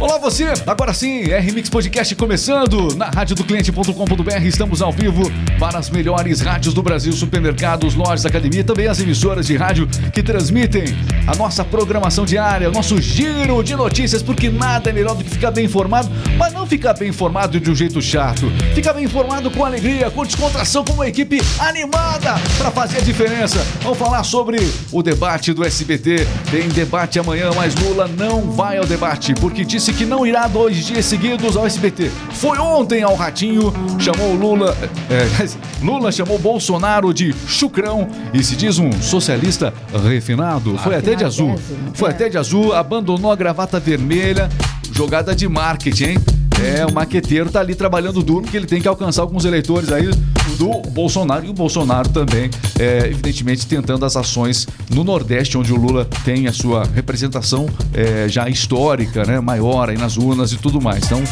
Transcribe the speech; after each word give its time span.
Olá 0.00 0.18
você, 0.18 0.52
agora 0.66 0.92
sim, 0.92 1.22
RMix 1.22 1.70
Podcast 1.70 2.16
começando 2.16 2.94
na 2.96 3.06
radiodocliente.com.br. 3.06 4.44
Estamos 4.44 4.82
ao 4.82 4.90
vivo 4.92 5.22
para 5.58 5.78
as 5.78 5.88
melhores 5.88 6.40
rádios 6.40 6.74
do 6.74 6.82
Brasil, 6.82 7.12
supermercados, 7.12 7.94
lojas, 7.94 8.26
academia 8.26 8.60
e 8.60 8.64
também 8.64 8.88
as 8.88 8.98
emissoras 8.98 9.46
de 9.46 9.56
rádio 9.56 9.88
que 10.12 10.20
transmitem 10.20 10.84
a 11.28 11.36
nossa 11.36 11.64
programação 11.64 12.24
diária, 12.24 12.68
o 12.68 12.72
nosso 12.72 13.00
giro 13.00 13.62
de 13.62 13.76
notícias, 13.76 14.20
porque 14.20 14.50
nada 14.50 14.90
é 14.90 14.92
melhor 14.92 15.14
do 15.14 15.22
que 15.22 15.30
ficar 15.30 15.52
bem 15.52 15.66
informado, 15.66 16.10
mas 16.36 16.52
não 16.52 16.66
ficar 16.66 16.94
bem 16.94 17.10
informado 17.10 17.60
de 17.60 17.70
um 17.70 17.74
jeito 17.74 18.02
chato. 18.02 18.50
Ficar 18.74 18.94
bem 18.94 19.04
informado 19.04 19.48
com 19.48 19.64
alegria, 19.64 20.10
com 20.10 20.24
descontração, 20.26 20.84
com 20.84 20.94
uma 20.94 21.06
equipe 21.08 21.40
animada 21.60 22.34
para 22.58 22.70
fazer 22.72 22.98
a 22.98 23.00
diferença. 23.00 23.64
Vamos 23.80 23.98
falar 23.98 24.24
sobre 24.24 24.58
o 24.90 25.02
debate 25.02 25.52
do 25.52 25.64
SBT. 25.64 26.26
Tem 26.50 26.68
debate 26.68 27.18
amanhã, 27.18 27.50
mas 27.54 27.74
Lula 27.76 28.08
não 28.08 28.50
vai 28.50 28.76
ao 28.76 28.84
debate 28.84 29.32
porque 29.34 29.64
disse 29.64 29.83
que 29.92 30.04
não 30.04 30.26
irá 30.26 30.46
dois 30.46 30.86
dias 30.86 31.04
seguidos 31.04 31.56
ao 31.56 31.66
SBT. 31.66 32.10
Foi 32.32 32.58
ontem 32.58 33.02
ao 33.02 33.14
Ratinho, 33.14 33.72
chamou 33.98 34.34
Lula. 34.34 34.76
É, 35.10 35.48
Lula 35.84 36.10
chamou 36.10 36.38
Bolsonaro 36.38 37.12
de 37.12 37.34
chucrão 37.46 38.08
e 38.32 38.42
se 38.42 38.56
diz 38.56 38.78
um 38.78 38.90
socialista 38.92 39.72
refinado. 40.04 40.76
Foi 40.78 40.94
até 40.94 41.14
de 41.14 41.24
azul. 41.24 41.58
Foi 41.94 42.10
até 42.10 42.28
de 42.28 42.38
azul, 42.38 42.72
abandonou 42.72 43.30
a 43.30 43.36
gravata 43.36 43.78
vermelha. 43.78 44.48
Jogada 44.92 45.34
de 45.34 45.48
marketing, 45.48 46.04
hein? 46.04 46.18
É, 46.62 46.86
o 46.86 46.92
maqueteiro 46.92 47.50
tá 47.50 47.60
ali 47.60 47.74
trabalhando 47.74 48.22
duro 48.22 48.42
porque 48.42 48.56
ele 48.56 48.66
tem 48.66 48.80
que 48.80 48.86
alcançar 48.86 49.22
alguns 49.22 49.44
eleitores 49.44 49.90
aí 49.90 50.08
do 50.54 50.80
Bolsonaro 50.90 51.44
e 51.44 51.50
o 51.50 51.52
Bolsonaro 51.52 52.08
também, 52.08 52.50
é, 52.78 53.08
evidentemente, 53.08 53.66
tentando 53.66 54.04
as 54.04 54.16
ações 54.16 54.66
no 54.90 55.04
Nordeste, 55.04 55.58
onde 55.58 55.72
o 55.72 55.76
Lula 55.76 56.08
tem 56.24 56.46
a 56.46 56.52
sua 56.52 56.84
representação 56.84 57.68
é, 57.92 58.28
já 58.28 58.48
histórica, 58.48 59.24
né, 59.24 59.40
maior 59.40 59.90
aí 59.90 59.98
nas 59.98 60.16
urnas 60.16 60.52
e 60.52 60.56
tudo 60.56 60.80
mais. 60.80 61.04
Então, 61.04 61.22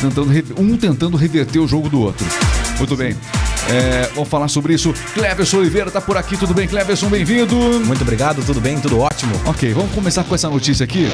tentando, 0.00 0.30
um 0.58 0.76
tentando 0.76 1.16
reverter 1.16 1.58
o 1.58 1.68
jogo 1.68 1.88
do 1.88 2.00
outro. 2.00 2.26
Muito 2.78 2.96
bem. 2.96 3.14
É, 3.68 4.10
vamos 4.14 4.28
falar 4.28 4.48
sobre 4.48 4.74
isso. 4.74 4.92
Cleverson 5.14 5.58
Oliveira 5.58 5.90
tá 5.90 6.00
por 6.00 6.16
aqui, 6.16 6.36
tudo 6.36 6.54
bem, 6.54 6.66
Cleverson? 6.66 7.08
Bem-vindo. 7.08 7.56
Muito 7.84 8.02
obrigado, 8.02 8.44
tudo 8.44 8.60
bem, 8.60 8.80
tudo 8.80 8.98
ótimo. 8.98 9.32
Ok, 9.46 9.72
vamos 9.72 9.92
começar 9.92 10.24
com 10.24 10.34
essa 10.34 10.48
notícia 10.48 10.84
aqui. 10.84 11.08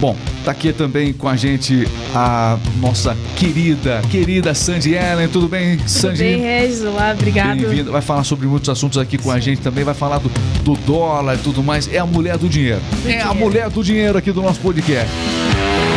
Bom, 0.00 0.16
tá 0.44 0.52
aqui 0.52 0.72
também 0.72 1.12
com 1.12 1.28
a 1.28 1.34
gente 1.34 1.84
a 2.14 2.56
nossa 2.80 3.16
querida, 3.36 4.00
querida 4.08 4.54
Sandy 4.54 4.94
Ellen. 4.94 5.26
Tudo 5.26 5.48
bem, 5.48 5.76
Sandy? 5.88 6.18
Tudo 6.18 6.18
bem, 6.18 6.40
Regis? 6.40 6.84
Olá, 6.84 7.12
obrigado. 7.12 7.58
Bem-vinda. 7.58 7.90
Vai 7.90 8.00
falar 8.00 8.22
sobre 8.22 8.46
muitos 8.46 8.68
assuntos 8.68 8.96
aqui 8.96 9.18
com 9.18 9.28
a 9.28 9.40
gente 9.40 9.60
também. 9.60 9.82
Vai 9.82 9.94
falar 9.94 10.18
do, 10.18 10.30
do 10.62 10.76
dólar 10.86 11.34
e 11.34 11.38
tudo 11.38 11.64
mais. 11.64 11.92
É 11.92 11.98
a 11.98 12.06
mulher 12.06 12.38
do 12.38 12.48
dinheiro. 12.48 12.80
Do 12.80 13.08
é 13.08 13.10
dinheiro. 13.10 13.28
a 13.28 13.34
mulher 13.34 13.70
do 13.70 13.82
dinheiro 13.82 14.16
aqui 14.16 14.30
do 14.30 14.40
nosso 14.40 14.60
podcast. 14.60 15.10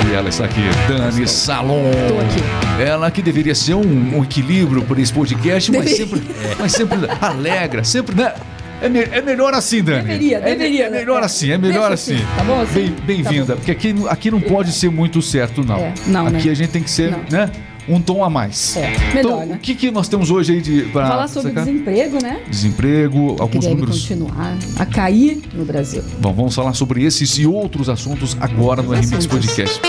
E 0.10 0.16
ela 0.16 0.30
está 0.30 0.46
aqui, 0.46 0.62
Dani 0.88 1.28
Salom. 1.28 1.84
Tô 2.08 2.20
aqui. 2.20 2.82
Ela 2.82 3.12
que 3.12 3.22
deveria 3.22 3.54
ser 3.54 3.76
um, 3.76 4.18
um 4.18 4.24
equilíbrio 4.24 4.82
para 4.82 5.00
esse 5.00 5.14
podcast, 5.14 5.72
mas 5.72 5.92
sempre, 5.92 6.24
mas 6.60 6.72
sempre 6.72 6.98
alegra, 7.22 7.84
sempre, 7.84 8.16
né? 8.16 8.34
É, 8.82 8.90
me- 8.90 9.00
é 9.00 9.22
melhor 9.22 9.54
assim, 9.54 9.84
Dani. 9.84 10.02
Deveria, 10.04 10.38
É- 10.38 10.42
deveria, 10.42 10.86
É, 10.86 10.90
né? 10.90 11.00
melhor 11.00 11.22
assim, 11.24 11.52
é 11.52 11.58
melhor 11.58 11.90
Deixa 11.90 11.94
assim. 11.94 12.16
assim, 12.16 12.26
tá 12.36 12.44
bom 12.44 12.62
assim? 12.62 12.74
Bem- 12.74 12.96
Bem-vinda, 13.06 13.46
Tá 13.46 13.54
bom. 13.54 13.58
porque 13.60 13.72
aqui, 13.72 13.96
aqui 14.10 14.32
não 14.32 14.42
pode 14.42 14.72
ser 14.72 14.90
muito 14.90 15.22
certo, 15.22 15.64
não. 15.64 15.78
É, 15.78 15.94
não, 16.08 16.26
aqui 16.28 16.46
né? 16.48 16.52
a 16.52 16.56
gente 16.56 16.70
tem 16.72 16.82
que 16.82 16.90
ser, 16.90 17.12
Não. 17.12 17.20
né? 17.30 17.52
Um 17.90 18.00
tom 18.00 18.24
a 18.24 18.30
mais. 18.30 18.78
É, 18.78 18.90
melhor, 19.14 19.20
então, 19.20 19.46
né? 19.46 19.56
o 19.56 19.60
que, 19.60 19.74
que 19.76 19.92
nós 19.92 20.08
temos 20.08 20.30
hoje 20.32 20.54
aí 20.54 20.62
de 20.62 20.84
pra 20.94 21.08
Falar 21.08 21.28
sobre 21.28 21.50
sacar? 21.50 21.66
desemprego, 21.66 22.22
né? 22.24 22.40
desemprego, 22.50 23.36
Que 23.36 23.42
alguns 23.42 23.64
deve 23.66 23.76
números. 23.76 24.02
continuar 24.02 24.58
a 24.78 24.86
cair 24.86 25.42
no 25.54 25.66
Brasil. 25.66 26.04
Bom, 26.20 26.34
vamos 26.34 26.56
falar 26.56 26.74
sobre 26.74 27.04
esses 27.04 27.38
e 27.38 27.46
outros 27.46 27.90
assuntos 27.90 28.36
agora 28.40 28.82
no 28.82 28.90
Outros 28.90 29.10
RMX 29.12 29.28
assuntos. 29.28 29.28
Podcast. 29.28 29.82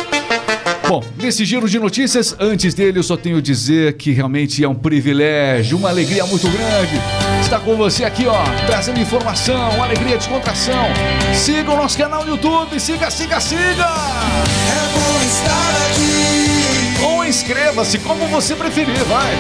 Bom, 0.89 1.03
nesse 1.23 1.45
giro 1.45 1.69
de 1.69 1.79
notícias, 1.79 2.35
antes 2.41 2.75
dele 2.75 2.99
eu 2.99 3.03
só 3.03 3.17
tenho 3.17 3.39
a 3.39 3.41
dizer 3.41 3.95
que 3.95 4.11
realmente 4.11 4.63
é 4.65 4.69
um 4.69 4.75
privilégio, 4.75 5.79
uma 5.79 5.89
alegria 5.89 6.25
muito 6.27 6.47
grande 6.49 7.01
estar 7.53 7.61
com 7.67 7.77
você 7.77 8.03
aqui, 8.03 8.27
ó, 8.27 8.43
trazendo 8.67 8.99
informação, 8.99 9.83
alegria, 9.83 10.17
descontração. 10.17 10.87
Siga 11.35 11.71
o 11.71 11.77
nosso 11.77 11.99
canal 11.99 12.25
no 12.25 12.31
YouTube, 12.31 12.81
siga, 12.81 13.11
siga, 13.11 13.39
siga! 13.41 13.89
É 14.71 14.89
bom 14.95 15.21
estar 15.23 15.71
aqui. 15.91 17.05
Ou 17.05 17.25
inscreva-se, 17.27 17.99
como 17.99 18.27
você 18.29 18.57
preferir, 18.57 19.05
vai! 19.05 19.35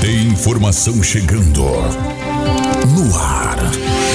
Tem 0.00 0.26
informação 0.26 1.02
chegando 1.02 1.64
no 2.94 3.18
ar. 3.18 4.13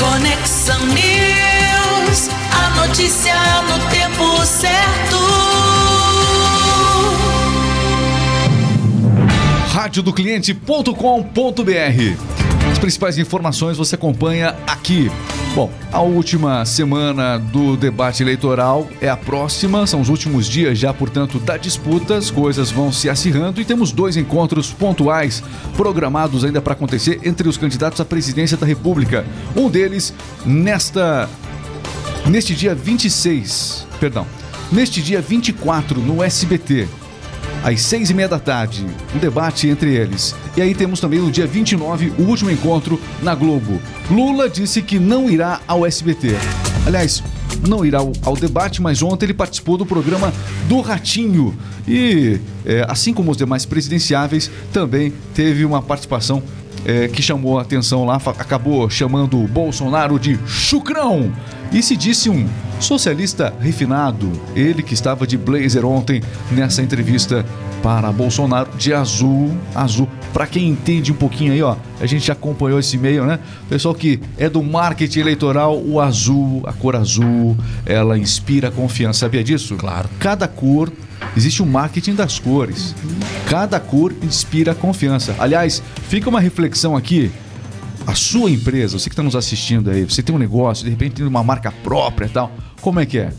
Conexão 0.00 0.86
News, 0.86 2.30
a 2.50 2.86
notícia 2.86 3.34
no 3.64 3.78
tempo 3.90 4.46
certo. 4.46 5.16
radiodocliente.com.br. 9.72 12.72
As 12.72 12.78
principais 12.78 13.18
informações 13.18 13.76
você 13.76 13.94
acompanha 13.94 14.56
aqui. 14.66 15.10
Bom, 15.52 15.68
a 15.90 16.00
última 16.00 16.64
semana 16.64 17.36
do 17.36 17.76
debate 17.76 18.22
eleitoral 18.22 18.88
é 19.00 19.08
a 19.08 19.16
próxima, 19.16 19.84
são 19.84 20.00
os 20.00 20.08
últimos 20.08 20.46
dias 20.46 20.78
já, 20.78 20.94
portanto, 20.94 21.40
da 21.40 21.56
disputa, 21.56 22.16
as 22.16 22.30
coisas 22.30 22.70
vão 22.70 22.92
se 22.92 23.10
acirrando 23.10 23.60
e 23.60 23.64
temos 23.64 23.90
dois 23.90 24.16
encontros 24.16 24.72
pontuais 24.72 25.42
programados 25.76 26.44
ainda 26.44 26.62
para 26.62 26.74
acontecer 26.74 27.18
entre 27.24 27.48
os 27.48 27.56
candidatos 27.56 28.00
à 28.00 28.04
presidência 28.04 28.56
da 28.56 28.64
República. 28.64 29.26
Um 29.56 29.68
deles 29.68 30.14
nesta 30.46 31.28
neste 32.26 32.54
dia 32.54 32.72
26, 32.72 33.88
perdão, 33.98 34.26
neste 34.70 35.02
dia 35.02 35.20
24 35.20 36.00
no 36.00 36.22
SBT, 36.22 36.86
às 37.64 37.80
seis 37.82 38.08
e 38.08 38.14
meia 38.14 38.28
da 38.28 38.38
tarde, 38.38 38.86
um 39.14 39.18
debate 39.18 39.68
entre 39.68 39.94
eles. 39.96 40.32
E 40.56 40.62
aí 40.62 40.76
temos 40.76 41.00
também 41.00 41.18
no 41.18 41.30
dia 41.30 41.46
29 41.46 42.12
o 42.18 42.22
último 42.22 42.52
encontro 42.52 43.00
na 43.20 43.34
Globo. 43.34 43.80
Lula 44.10 44.50
disse 44.50 44.82
que 44.82 44.98
não 44.98 45.30
irá 45.30 45.60
ao 45.68 45.86
SBT. 45.86 46.30
Aliás, 46.84 47.22
não 47.66 47.84
irá 47.84 48.00
ao, 48.00 48.12
ao 48.22 48.36
debate, 48.36 48.82
mas 48.82 49.02
ontem 49.02 49.26
ele 49.26 49.34
participou 49.34 49.76
do 49.76 49.86
programa 49.86 50.32
do 50.68 50.80
Ratinho. 50.80 51.56
E, 51.86 52.40
é, 52.66 52.84
assim 52.88 53.14
como 53.14 53.30
os 53.30 53.36
demais 53.36 53.64
presidenciáveis, 53.64 54.50
também 54.72 55.12
teve 55.32 55.64
uma 55.64 55.80
participação 55.80 56.42
é, 56.84 57.08
que 57.08 57.22
chamou 57.22 57.58
a 57.58 57.62
atenção 57.62 58.04
lá, 58.04 58.16
acabou 58.16 58.88
chamando 58.88 59.42
o 59.42 59.48
Bolsonaro 59.48 60.18
de 60.18 60.38
chucrão. 60.46 61.32
E 61.72 61.82
se 61.82 61.96
disse 61.96 62.28
um 62.28 62.48
socialista 62.80 63.54
refinado, 63.60 64.30
ele 64.56 64.82
que 64.82 64.94
estava 64.94 65.26
de 65.26 65.36
blazer 65.36 65.84
ontem 65.84 66.22
nessa 66.50 66.82
entrevista 66.82 67.44
para 67.82 68.10
Bolsonaro 68.12 68.70
de 68.76 68.92
azul, 68.92 69.56
azul. 69.74 70.08
Para 70.32 70.46
quem 70.46 70.68
entende 70.68 71.12
um 71.12 71.14
pouquinho 71.14 71.52
aí, 71.52 71.62
ó, 71.62 71.76
a 72.00 72.06
gente 72.06 72.26
já 72.26 72.32
acompanhou 72.32 72.78
esse 72.78 72.96
meio, 72.98 73.24
né? 73.24 73.38
Pessoal 73.68 73.94
que 73.94 74.20
é 74.38 74.48
do 74.48 74.62
marketing 74.62 75.20
eleitoral, 75.20 75.78
o 75.78 76.00
azul, 76.00 76.62
a 76.66 76.72
cor 76.72 76.96
azul, 76.96 77.56
ela 77.86 78.18
inspira 78.18 78.70
confiança. 78.70 79.20
Sabia 79.20 79.42
disso? 79.42 79.76
Claro. 79.76 80.08
Cada 80.18 80.46
cor 80.46 80.92
Existe 81.36 81.62
o 81.62 81.66
marketing 81.66 82.14
das 82.14 82.38
cores. 82.38 82.94
Cada 83.48 83.78
cor 83.78 84.12
inspira 84.22 84.74
confiança. 84.74 85.34
Aliás, 85.38 85.82
fica 86.08 86.28
uma 86.28 86.40
reflexão 86.40 86.96
aqui. 86.96 87.30
A 88.06 88.14
sua 88.14 88.50
empresa, 88.50 88.98
você 88.98 89.08
que 89.08 89.12
está 89.12 89.22
nos 89.22 89.36
assistindo 89.36 89.90
aí, 89.90 90.04
você 90.04 90.22
tem 90.22 90.34
um 90.34 90.38
negócio, 90.38 90.84
de 90.84 90.90
repente 90.90 91.16
tem 91.16 91.26
uma 91.26 91.44
marca 91.44 91.70
própria 91.70 92.26
e 92.26 92.30
tal. 92.30 92.50
Como 92.80 92.98
é 92.98 93.06
que 93.06 93.18
é? 93.18 93.32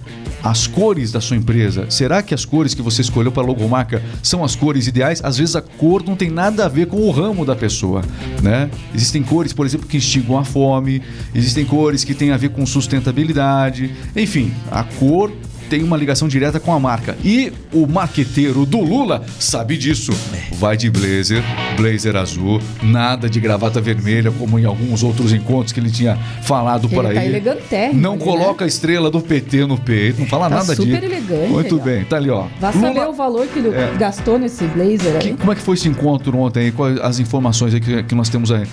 As 0.44 0.66
cores 0.66 1.12
da 1.12 1.19
sua 1.19 1.35
empresa, 1.35 1.85
será 1.90 2.24
que 2.24 2.34
as 2.34 2.46
cores 2.46 2.74
que 2.74 2.81
você 2.81 3.01
escolheu 3.01 3.31
para 3.31 3.44
a 3.44 3.46
logomarca 3.46 4.01
são 4.24 4.44
as 4.44 4.56
cores 4.56 4.88
ideais? 4.88 5.22
Às 5.24 5.38
vezes 5.38 5.56
a 5.56 5.62
cor 5.62 6.04
não 6.04 6.16
tem 6.16 6.30
nada 6.30 6.66
a 6.66 6.69
ver 6.69 6.88
com 6.88 6.98
o 6.98 7.12
ramo 7.12 7.45
da 7.45 7.56
pessoa, 7.56 8.01
né? 8.42 8.69
Existem 8.94 9.21
cores, 9.21 9.51
por 9.51 9.66
exemplo, 9.66 9.88
que 9.88 9.98
instigam 9.98 10.38
a 10.38 10.45
fome, 10.45 11.01
existem 11.33 11.66
cores 11.66 12.04
que 12.04 12.13
têm 12.13 12.31
a 12.31 12.38
ver 12.38 12.50
com 12.50 12.66
sustentabilidade. 12.66 13.94
Enfim, 14.16 14.54
a 14.71 14.83
cor 14.83 15.31
tem 15.71 15.83
uma 15.83 15.95
ligação 15.95 16.27
direta 16.27 16.59
com 16.59 16.73
a 16.73 16.79
marca. 16.79 17.18
E 17.23 17.53
o 17.71 17.88
marqueteiro 17.88 18.65
do 18.65 18.81
Lula 18.81 19.23
sabe 19.39 19.77
disso. 19.77 20.12
Vai 20.59 20.75
de 20.75 20.89
blazer, 20.89 21.41
blazer 21.77 22.18
azul, 22.18 22.62
nada 22.83 23.29
de 23.29 23.39
gravata 23.39 23.79
vermelha, 23.79 24.31
como 24.31 24.59
em 24.59 24.65
alguns 24.65 25.01
outros 25.01 25.31
encontros 25.31 25.71
que 25.71 25.79
ele 25.79 25.89
tinha 25.89 26.18
falado 26.44 26.89
por 26.89 27.06
Ele 27.06 27.07
aí. 27.07 27.15
tá 27.15 27.25
elegantérrimo 27.25 28.01
Não 28.01 28.13
ali, 28.15 28.23
coloca 28.23 28.65
a 28.65 28.68
estrela 28.68 29.09
do 29.09 29.21
PT 29.21 29.65
no 29.65 29.77
peito, 29.77 30.19
não 30.19 30.27
fala 30.27 30.50
Tá 30.50 30.56
nada 30.57 30.75
super 30.75 31.00
disso. 31.00 31.06
elegante, 31.06 31.50
Muito 31.53 31.75
legal. 31.75 31.85
bem, 31.85 32.03
tá 32.03 32.18
ali, 32.18 32.29
ó. 32.29 32.47
Vá 32.59 32.71
Lula- 32.71 32.88
saber 32.94 33.07
o 33.07 33.13
valor 33.13 33.47
que 33.47 33.59
ele 33.59 33.69
É. 33.69 33.95
gastou 33.97 34.38
nesse 34.38 34.65
blazer 34.65 35.19
que- 35.19 35.29
aí. 35.29 35.33
como 35.38 35.53
é 35.53 35.56
que 35.56 35.62
foi 35.62 35.75
esse 35.75 35.88
encontro 35.88 36.38
ontem 36.38 36.65
aí? 36.65 36.71
Quais 36.73 37.00
as 37.00 37.18
informações 37.19 37.73
que, 37.79 38.03
que 38.03 38.13
nós 38.13 38.27
temos 38.27 38.51
aí? 38.51 38.65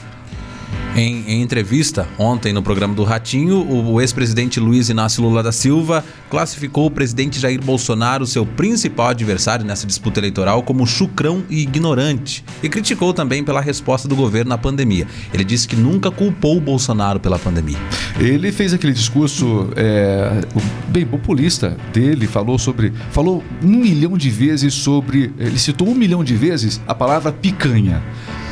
Em, 0.99 1.23
em, 1.29 1.43
entrevista 1.43 2.09
ontem 2.19 2.53
no 2.53 2.61
programa 2.61 2.93
do 2.93 3.05
Ratinho, 3.05 3.65
o 3.65 4.01
ex-presidente 4.01 4.59
Luiz 4.59 4.89
Inácio 4.89 5.23
Lula 5.23 5.45
da 5.45 5.53
Silva 5.53 6.05
classificou 6.29 6.87
o 6.87 6.91
presidente 6.91 7.39
Jair 7.39 7.63
Bolsonaro, 7.63 8.27
seu 8.27 8.45
principal 8.45 9.11
adversário 9.11 9.65
nessa 9.65 9.87
disputa 9.87 10.19
eleitoral, 10.19 10.61
como 10.65 10.85
chucrão 10.85 11.45
e 11.49 11.63
ignorante. 11.63 12.45
E 12.65 12.69
criticou 12.69 13.15
também 13.15 13.45
pela 13.45 13.61
resposta 13.61 14.09
do 14.09 14.17
governo 14.17 14.53
à 14.53 14.59
pandemia. 14.59 15.07
Ele 15.33 15.45
disse 15.45 15.69
que 15.69 15.77
nunca 15.77 16.11
culpou 16.11 16.57
o 16.57 16.61
Bolsonaro 16.61 17.21
pela 17.21 17.39
pandemia. 17.39 17.79
Ele 18.19 18.51
fez 18.51 18.75
aquele 18.75 18.93
discurso 18.93 19.71
é, 19.77 20.41
bem 20.89 21.07
populista 21.07 21.77
dele, 21.93 22.27
falou 22.27 22.59
sobre. 22.59 22.93
falou 23.13 23.45
um 23.63 23.77
milhão 23.77 24.19
de 24.19 24.31
vezes 24.31 24.75
sobre. 24.75 25.33
Ele 25.39 25.61
citou 25.61 25.89
um 25.89 25.95
milhão 25.95 26.25
de 26.25 26.35
vezes 26.35 26.81
a 26.89 26.95
palavra 26.95 27.31
picanha 27.31 28.03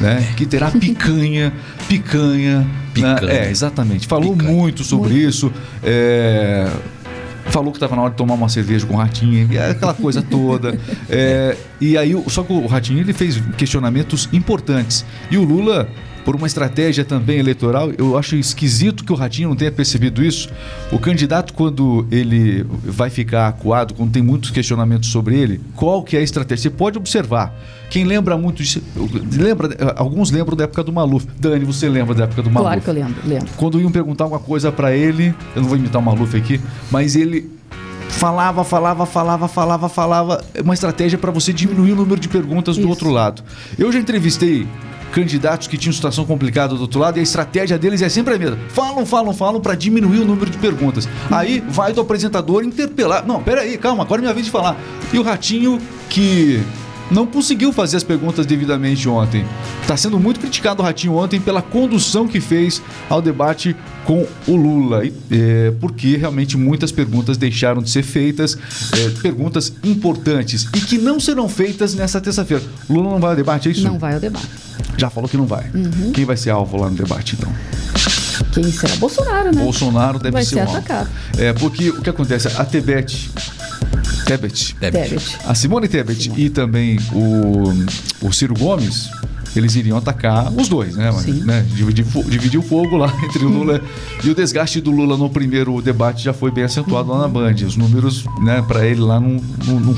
né? 0.01 0.33
Que 0.37 0.47
terá 0.47 0.71
picanha, 0.71 1.53
picanha. 1.89 2.61
Né? 2.61 2.67
picanha. 2.93 3.21
Né? 3.21 3.47
É, 3.47 3.51
exatamente. 3.51 4.07
Falou 4.07 4.33
picanha. 4.33 4.53
muito 4.53 4.85
sobre 4.85 5.13
muito. 5.13 5.29
isso. 5.29 5.53
É, 5.83 6.71
falou 7.47 7.73
que 7.73 7.77
estava 7.77 7.97
na 7.97 8.03
hora 8.03 8.11
de 8.11 8.17
tomar 8.17 8.35
uma 8.35 8.49
cerveja 8.49 8.87
com 8.87 8.95
o 8.95 8.97
Ratinho, 8.97 9.49
aquela 9.71 9.95
coisa 9.95 10.23
toda. 10.23 10.79
É, 11.09 11.57
e 11.81 11.97
aí, 11.97 12.21
só 12.29 12.43
que 12.43 12.53
o 12.53 12.67
Ratinho 12.67 13.01
ele 13.01 13.13
fez 13.13 13.41
questionamentos 13.57 14.29
importantes. 14.33 15.05
E 15.31 15.39
o 15.39 15.45
Lula 15.45 15.89
por 16.27 16.35
uma 16.35 16.49
estratégia 16.49 17.05
também 17.05 17.39
eleitoral. 17.39 17.93
Eu 17.97 18.19
acho 18.19 18.35
esquisito 18.35 19.05
que 19.05 19.13
o 19.13 19.15
Ratinho 19.15 19.51
não 19.51 19.55
tenha 19.55 19.71
percebido 19.71 20.25
isso. 20.25 20.51
O 20.91 20.99
candidato, 20.99 21.55
quando 21.55 22.05
ele 22.11 22.67
vai 22.85 23.09
ficar 23.09 23.47
acuado, 23.47 23.95
quando 23.95 24.11
tem 24.11 24.23
muitos 24.23 24.51
questionamentos 24.51 25.09
sobre 25.09 25.39
ele, 25.39 25.61
qual 25.77 26.03
que 26.03 26.17
é 26.17 26.19
a 26.19 26.23
estratégia? 26.23 26.65
Você 26.65 26.71
pode 26.71 26.99
observar. 26.99 27.55
Quem 27.89 28.03
lembra 28.03 28.37
muito 28.37 28.61
disso, 28.61 28.83
lembra, 29.33 29.95
alguns 29.95 30.33
lembram 30.33 30.57
da 30.57 30.65
época 30.65 30.83
do 30.83 30.93
Maluf. 30.93 31.29
Dani, 31.39 31.65
você 31.65 31.89
lembra 31.89 32.13
da 32.13 32.25
época 32.25 32.43
do 32.43 32.51
Maluf? 32.51 32.67
Claro 32.67 32.81
que 32.81 32.91
eu 32.91 32.95
lembro, 32.95 33.23
lembro. 33.25 33.49
Quando 33.57 33.81
iam 33.81 33.93
perguntar 33.93 34.25
alguma 34.25 34.41
coisa 34.41 34.73
para 34.73 34.97
ele, 34.97 35.33
eu 35.55 35.63
não 35.63 35.69
vou 35.69 35.79
imitar 35.79 36.03
o 36.03 36.05
Maluf 36.05 36.37
aqui, 36.37 36.61
mas 36.91 37.15
ele 37.15 37.49
falava, 38.09 38.65
falava, 38.65 39.07
falava, 39.07 39.47
falava, 39.47 39.89
falava, 39.89 40.45
uma 40.65 40.75
estratégia 40.75 41.19
para 41.19 41.31
você 41.31 41.53
diminuir 41.53 41.93
o 41.93 41.97
número 41.97 42.21
de 42.21 42.29
perguntas 42.29 42.77
Isso. 42.77 42.85
do 42.85 42.91
outro 42.91 43.11
lado. 43.11 43.45
Eu 43.79 43.93
já 43.93 44.01
entrevistei 44.01 44.67
candidatos 45.13 45.67
que 45.67 45.77
tinham 45.77 45.93
situação 45.93 46.25
complicada 46.25 46.75
do 46.75 46.83
outro 46.83 47.01
lado 47.01 47.17
e 47.17 47.21
a 47.21 47.23
estratégia 47.23 47.79
deles 47.79 48.03
é 48.03 48.09
sempre 48.09 48.35
a 48.35 48.39
mesma. 48.39 48.59
Falam, 48.69 49.07
falam, 49.07 49.33
falam 49.33 49.61
para 49.61 49.75
diminuir 49.75 50.21
o 50.21 50.25
número 50.25 50.51
de 50.51 50.59
perguntas. 50.59 51.09
Aí 51.31 51.63
vai 51.69 51.93
do 51.93 52.01
apresentador 52.01 52.65
interpelar. 52.65 53.27
Não, 53.27 53.43
peraí, 53.43 53.79
calma, 53.79 54.05
agora 54.05 54.21
é 54.21 54.23
minha 54.23 54.35
vez 54.35 54.47
de 54.47 54.53
falar. 54.53 54.77
E 55.13 55.19
o 55.19 55.23
Ratinho 55.23 55.81
que 56.09 56.63
não 57.11 57.27
conseguiu 57.27 57.73
fazer 57.73 57.97
as 57.97 58.03
perguntas 58.03 58.47
devidamente 58.47 59.09
ontem. 59.09 59.45
Está 59.83 59.97
sendo 59.97 60.19
muito 60.19 60.41
criticado 60.41 60.83
o 60.83 60.85
Ratinho 60.85 61.15
ontem 61.15 61.41
pela 61.41 61.63
condução 61.63 62.27
que 62.27 62.41
fez 62.41 62.83
ao 63.09 63.23
debate 63.23 63.77
com 64.05 64.27
o 64.47 64.57
Lula, 64.57 65.03
é, 65.31 65.73
porque 65.81 66.17
realmente 66.17 66.57
muitas 66.57 66.93
perguntas 66.93 67.37
deixaram 67.37 67.83
de 67.83 67.91
ser 67.91 68.03
feitas, 68.03 68.57
é, 68.93 69.11
perguntas 69.21 69.73
importantes 69.83 70.69
e 70.75 70.81
que 70.81 70.97
não 70.97 71.19
serão 71.19 71.49
feitas 71.49 71.95
nessa 71.95 72.21
terça-feira. 72.21 72.63
Lula 72.89 73.11
não 73.11 73.21
vai 73.21 73.31
ao 73.31 73.37
debate, 73.37 73.69
é 73.69 73.73
isso? 73.73 73.83
Não 73.83 73.99
vai 73.99 74.15
ao 74.15 74.21
debate. 74.21 74.49
Já 74.97 75.11
falou 75.11 75.29
que 75.29 75.37
não 75.37 75.47
vai. 75.47 75.69
Uhum. 75.75 76.13
Quem 76.13 76.25
vai 76.25 76.37
ser 76.37 76.51
alvo 76.51 76.77
lá 76.77 76.89
no 76.89 76.97
debate, 76.97 77.37
então? 77.39 77.53
Quem 78.53 78.71
será? 78.71 78.95
Bolsonaro, 78.97 79.55
né? 79.55 79.63
Bolsonaro 79.63 80.19
deve 80.19 80.33
vai 80.33 80.45
ser, 80.45 80.55
ser 80.55 80.61
um 80.61 80.71
atacado. 80.71 81.09
Alvo. 81.09 81.43
É, 81.43 81.53
porque 81.53 81.91
o 81.91 82.01
que 82.01 82.11
acontece? 82.11 82.49
A 82.49 82.65
Tebet 82.65 83.31
Tebet. 84.27 84.75
Tebet. 84.81 85.39
A 85.45 85.55
Simone 85.55 85.87
Tebet 85.87 86.25
Simone. 86.25 86.45
e 86.45 86.51
também 86.51 86.99
o, 87.13 88.27
o 88.27 88.33
Ciro 88.33 88.55
Gomes, 88.55 89.09
eles 89.55 89.77
iriam 89.77 89.97
atacar 89.97 90.53
os 90.53 90.69
dois, 90.69 90.97
né? 90.97 91.11
né? 91.45 91.65
Dividir, 91.75 92.05
dividir, 92.29 92.59
o 92.59 92.63
fogo 92.63 92.97
lá 92.97 93.13
entre 93.25 93.45
o 93.45 93.49
Lula 93.49 93.81
e 94.25 94.29
o 94.29 94.35
desgaste 94.35 94.81
do 94.81 94.91
Lula 94.91 95.17
no 95.17 95.31
primeiro 95.31 95.81
debate 95.81 96.25
já 96.25 96.33
foi 96.33 96.51
bem 96.51 96.65
acentuado 96.65 97.11
lá 97.11 97.21
na 97.21 97.29
Band. 97.29 97.55
Os 97.65 97.77
números, 97.77 98.25
né, 98.43 98.63
para 98.67 98.85
ele 98.85 99.01
lá 99.01 99.21
não, 99.21 99.41
não, 99.65 99.81
não, 99.81 99.95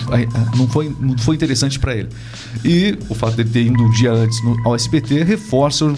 não, 0.57 0.69
foi, 0.69 0.95
não 1.01 1.17
foi 1.17 1.35
interessante 1.35 1.79
para 1.79 1.97
ele. 1.97 2.09
E 2.63 2.99
o 3.09 3.15
fato 3.15 3.35
dele 3.35 3.49
ter 3.49 3.63
ido 3.63 3.83
um 3.83 3.91
dia 3.93 4.13
antes 4.13 4.45
no, 4.45 4.61
ao 4.67 4.75
SBT 4.75 5.25
reforça 5.25 5.93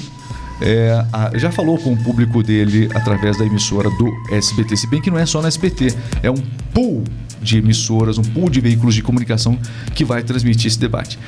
é, 0.61 1.05
a, 1.12 1.37
já 1.37 1.50
falou 1.50 1.79
com 1.79 1.93
o 1.93 1.97
público 1.97 2.43
dele 2.43 2.88
através 2.94 3.37
da 3.38 3.44
emissora 3.44 3.91
do 3.91 4.12
SBT, 4.31 4.76
se 4.76 4.87
bem 4.87 5.00
que 5.00 5.11
não 5.11 5.19
é 5.19 5.26
só 5.26 5.41
na 5.43 5.49
SBT, 5.49 5.94
é 6.23 6.31
um 6.31 6.37
pool 6.73 7.03
de 7.41 7.59
emissoras, 7.59 8.19
um 8.19 8.23
pool 8.23 8.51
de 8.51 8.61
veículos 8.61 8.95
de 8.95 9.03
comunicação 9.03 9.59
que 9.95 10.05
vai 10.05 10.23
transmitir 10.23 10.67
esse 10.67 10.79
debate. 10.79 11.19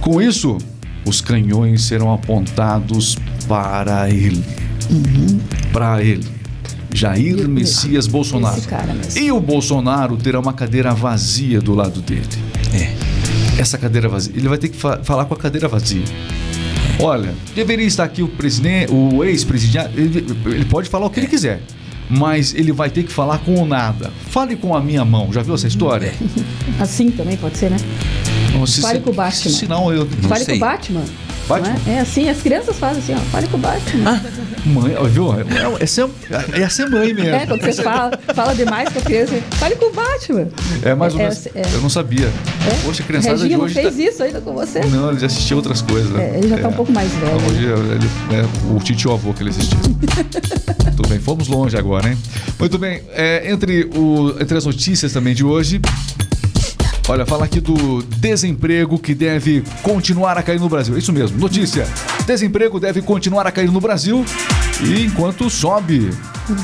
Com 0.00 0.20
isso, 0.20 0.58
os 1.04 1.20
canhões 1.20 1.82
serão 1.82 2.12
apontados 2.12 3.16
para 3.46 4.08
ele. 4.10 4.44
Uhum. 4.90 5.40
Para 5.72 6.02
ele. 6.02 6.24
Jair 6.92 7.48
Messias 7.48 8.06
Bolsonaro. 8.06 8.62
E 9.16 9.32
o 9.32 9.40
Bolsonaro 9.40 10.16
terá 10.16 10.38
uma 10.38 10.52
cadeira 10.52 10.94
vazia 10.94 11.60
do 11.60 11.74
lado 11.74 12.00
dele. 12.00 12.22
É. 12.72 13.60
Essa 13.60 13.76
cadeira 13.76 14.08
vazia. 14.08 14.32
Ele 14.36 14.48
vai 14.48 14.58
ter 14.58 14.68
que 14.68 14.76
fa 14.76 15.00
falar 15.02 15.24
com 15.24 15.34
a 15.34 15.36
cadeira 15.36 15.66
vazia. 15.66 16.04
Olha, 17.00 17.34
deveria 17.54 17.86
estar 17.86 18.04
aqui 18.04 18.22
o 18.22 18.28
presidente, 18.28 18.92
o 18.92 19.24
ex-presidente. 19.24 19.90
Ele, 19.96 20.24
ele, 20.46 20.64
pode 20.64 20.88
falar 20.88 21.06
o 21.06 21.10
que 21.10 21.18
é. 21.18 21.22
ele 21.24 21.30
quiser 21.30 21.60
mas 22.08 22.54
ele 22.54 22.72
vai 22.72 22.90
ter 22.90 23.02
que 23.04 23.12
falar 23.12 23.38
com 23.38 23.54
o 23.54 23.66
nada. 23.66 24.12
Fale 24.28 24.56
com 24.56 24.74
a 24.74 24.80
minha 24.80 25.04
mão. 25.04 25.32
Já 25.32 25.42
viu 25.42 25.54
essa 25.54 25.66
história? 25.66 26.12
Assim 26.78 27.10
também 27.10 27.36
pode 27.36 27.56
ser, 27.56 27.70
né? 27.70 27.76
Não, 28.52 28.66
se, 28.66 28.80
Fale 28.80 29.00
com 29.00 29.10
o 29.10 29.14
Batman. 29.14 29.50
Se 29.50 29.66
não, 29.66 29.92
eu 29.92 30.08
não 30.22 30.28
Fale 30.28 30.44
sei. 30.44 30.58
com 30.58 30.64
o 30.64 30.68
Batman. 30.68 31.04
Batman? 31.46 31.76
É? 31.86 31.90
é? 31.92 32.00
assim, 32.00 32.28
as 32.28 32.40
crianças 32.40 32.76
fazem 32.76 33.02
assim, 33.02 33.14
ó. 33.14 33.30
Fale 33.30 33.48
com 33.48 33.56
o 33.56 33.60
Batman. 33.60 34.10
Ah, 34.10 34.20
mãe, 34.66 34.94
viu? 35.10 35.32
É, 35.32 36.62
essa 36.62 36.82
é 36.82 36.88
mãe 36.88 37.12
mesmo. 37.12 37.34
É, 37.34 37.46
quando 37.46 37.62
você 37.62 37.82
fala, 37.82 38.18
fala 38.34 38.54
demais 38.54 38.88
com 38.88 38.98
a 38.98 39.02
criança, 39.02 39.34
fale 39.52 39.76
com 39.76 39.86
o 39.86 39.92
Batman. 39.92 40.48
É 40.82 40.94
mais 40.94 41.14
ou 41.14 41.20
é, 41.20 41.22
menos. 41.24 41.46
É, 41.46 41.50
é. 41.54 41.62
Eu 41.74 41.80
não 41.80 41.90
sabia. 41.90 42.26
É? 42.26 42.84
Poxa, 42.84 43.02
a 43.02 43.06
criançada 43.06 43.36
Reginho 43.36 43.58
de 43.58 43.64
hoje. 43.64 43.74
não 43.74 43.82
fez 43.82 43.96
tá... 43.96 44.10
isso 44.10 44.22
ainda 44.22 44.40
com 44.40 44.52
você? 44.54 44.80
Não, 44.80 45.10
ele 45.10 45.20
já 45.20 45.26
assistiu 45.26 45.56
outras 45.58 45.82
coisas. 45.82 46.10
Né? 46.10 46.32
É, 46.34 46.38
ele 46.38 46.48
já 46.48 46.58
tá 46.58 46.68
um 46.68 46.72
pouco 46.72 46.92
mais 46.92 47.10
velho. 47.12 47.36
hoje 47.36 47.64
ele, 47.64 48.08
é 48.36 48.74
o 48.74 48.80
tio 48.80 49.12
avô 49.12 49.32
que 49.34 49.42
ele 49.42 49.50
assistiu. 49.50 49.78
Tudo 50.96 51.08
bem, 51.08 51.18
fomos 51.18 51.48
longe 51.48 51.76
agora, 51.76 52.08
hein? 52.08 52.18
Muito 52.58 52.78
bem, 52.78 53.02
entre, 53.44 53.90
o, 53.94 54.34
entre 54.40 54.56
as 54.56 54.64
notícias 54.64 55.12
também 55.12 55.34
de 55.34 55.44
hoje. 55.44 55.80
Olha, 57.06 57.26
fala 57.26 57.44
aqui 57.44 57.60
do 57.60 58.02
desemprego 58.02 58.98
que 58.98 59.14
deve 59.14 59.62
continuar 59.82 60.38
a 60.38 60.42
cair 60.42 60.58
no 60.58 60.70
Brasil. 60.70 60.94
É 60.94 60.98
isso 60.98 61.12
mesmo, 61.12 61.38
notícia. 61.38 61.86
Desemprego 62.26 62.80
deve 62.80 63.02
continuar 63.02 63.46
a 63.46 63.52
cair 63.52 63.70
no 63.70 63.78
Brasil 63.78 64.24
e 64.82 65.04
enquanto 65.04 65.50
sobe 65.50 66.10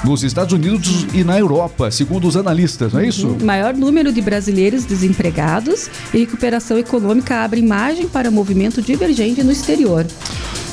nos 0.03 0.23
Estados 0.23 0.55
Unidos 0.55 1.07
e 1.13 1.23
na 1.23 1.39
Europa, 1.39 1.91
segundo 1.91 2.27
os 2.27 2.39
analistas, 2.39 2.95
não 2.95 3.01
é 3.01 3.09
isso? 3.09 3.29
O 3.29 3.45
maior 3.45 3.75
número 3.75 4.11
de 4.11 4.23
brasileiros 4.23 4.87
desempregados 4.87 5.91
e 6.13 6.19
recuperação 6.19 6.79
econômica 6.79 7.45
abre 7.45 7.61
margem 7.61 8.09
para 8.09 8.31
movimento 8.31 8.81
divergente 8.81 9.43
no 9.43 9.53
exterior. 9.53 10.07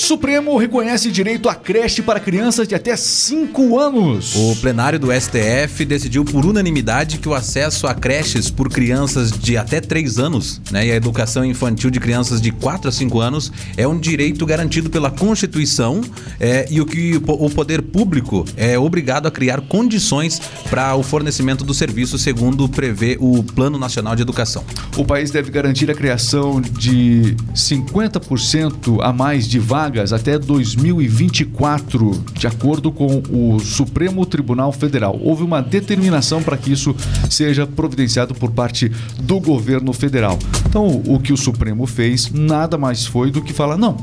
Supremo 0.01 0.57
reconhece 0.57 1.11
direito 1.11 1.47
à 1.47 1.53
creche 1.55 2.01
para 2.01 2.19
crianças 2.19 2.67
de 2.67 2.73
até 2.73 2.95
5 2.95 3.77
anos. 3.79 4.35
O 4.35 4.55
plenário 4.55 4.97
do 4.99 5.07
STF 5.11 5.85
decidiu 5.85 6.25
por 6.25 6.45
unanimidade 6.45 7.17
que 7.19 7.29
o 7.29 7.33
acesso 7.35 7.85
a 7.85 7.93
creches 7.93 8.49
por 8.49 8.67
crianças 8.69 9.31
de 9.31 9.55
até 9.57 9.79
3 9.79 10.17
anos 10.17 10.59
né, 10.71 10.87
e 10.87 10.91
a 10.91 10.95
educação 10.95 11.45
infantil 11.45 11.89
de 11.89 11.99
crianças 11.99 12.41
de 12.41 12.51
4 12.51 12.89
a 12.89 12.91
5 12.91 13.19
anos 13.19 13.51
é 13.77 13.87
um 13.87 13.97
direito 13.99 14.45
garantido 14.45 14.89
pela 14.89 15.11
Constituição 15.11 16.01
é, 16.39 16.67
e 16.71 16.81
o 16.81 16.85
que 16.85 17.17
o 17.17 17.21
po- 17.21 17.33
o 17.45 17.49
poder 17.49 17.81
público 17.81 18.43
é 18.57 18.79
obrigado 18.79 19.27
a 19.27 19.31
criar 19.31 19.61
condições 19.61 20.41
para 20.69 20.95
o 20.95 21.03
fornecimento 21.03 21.63
do 21.63 21.73
serviço, 21.73 22.17
segundo 22.17 22.67
prevê 22.67 23.17
o 23.19 23.43
Plano 23.43 23.77
Nacional 23.77 24.15
de 24.15 24.21
Educação. 24.23 24.63
O 24.97 25.05
país 25.05 25.29
deve 25.31 25.51
garantir 25.51 25.91
a 25.91 25.93
criação 25.93 26.59
de 26.59 27.35
50% 27.53 28.97
a 29.01 29.13
mais 29.13 29.47
de 29.47 29.59
vagas 29.59 29.90
até 29.99 30.37
2024, 30.37 32.23
de 32.33 32.47
acordo 32.47 32.91
com 32.91 33.21
o 33.29 33.59
Supremo 33.59 34.25
Tribunal 34.25 34.71
Federal. 34.71 35.19
Houve 35.21 35.43
uma 35.43 35.61
determinação 35.61 36.41
para 36.41 36.57
que 36.57 36.71
isso 36.71 36.95
seja 37.29 37.67
providenciado 37.67 38.33
por 38.33 38.51
parte 38.51 38.91
do 39.21 39.39
governo 39.39 39.91
federal. 39.93 40.37
Então, 40.67 41.01
o 41.05 41.19
que 41.19 41.33
o 41.33 41.37
Supremo 41.37 41.85
fez 41.85 42.31
nada 42.31 42.77
mais 42.77 43.05
foi 43.05 43.31
do 43.31 43.41
que 43.41 43.53
falar: 43.53 43.77
não, 43.77 43.97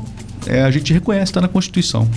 é, 0.45 0.61
a 0.63 0.71
gente 0.71 0.93
reconhece, 0.93 1.31
está 1.31 1.41
na 1.41 1.47
Constituição. 1.47 2.07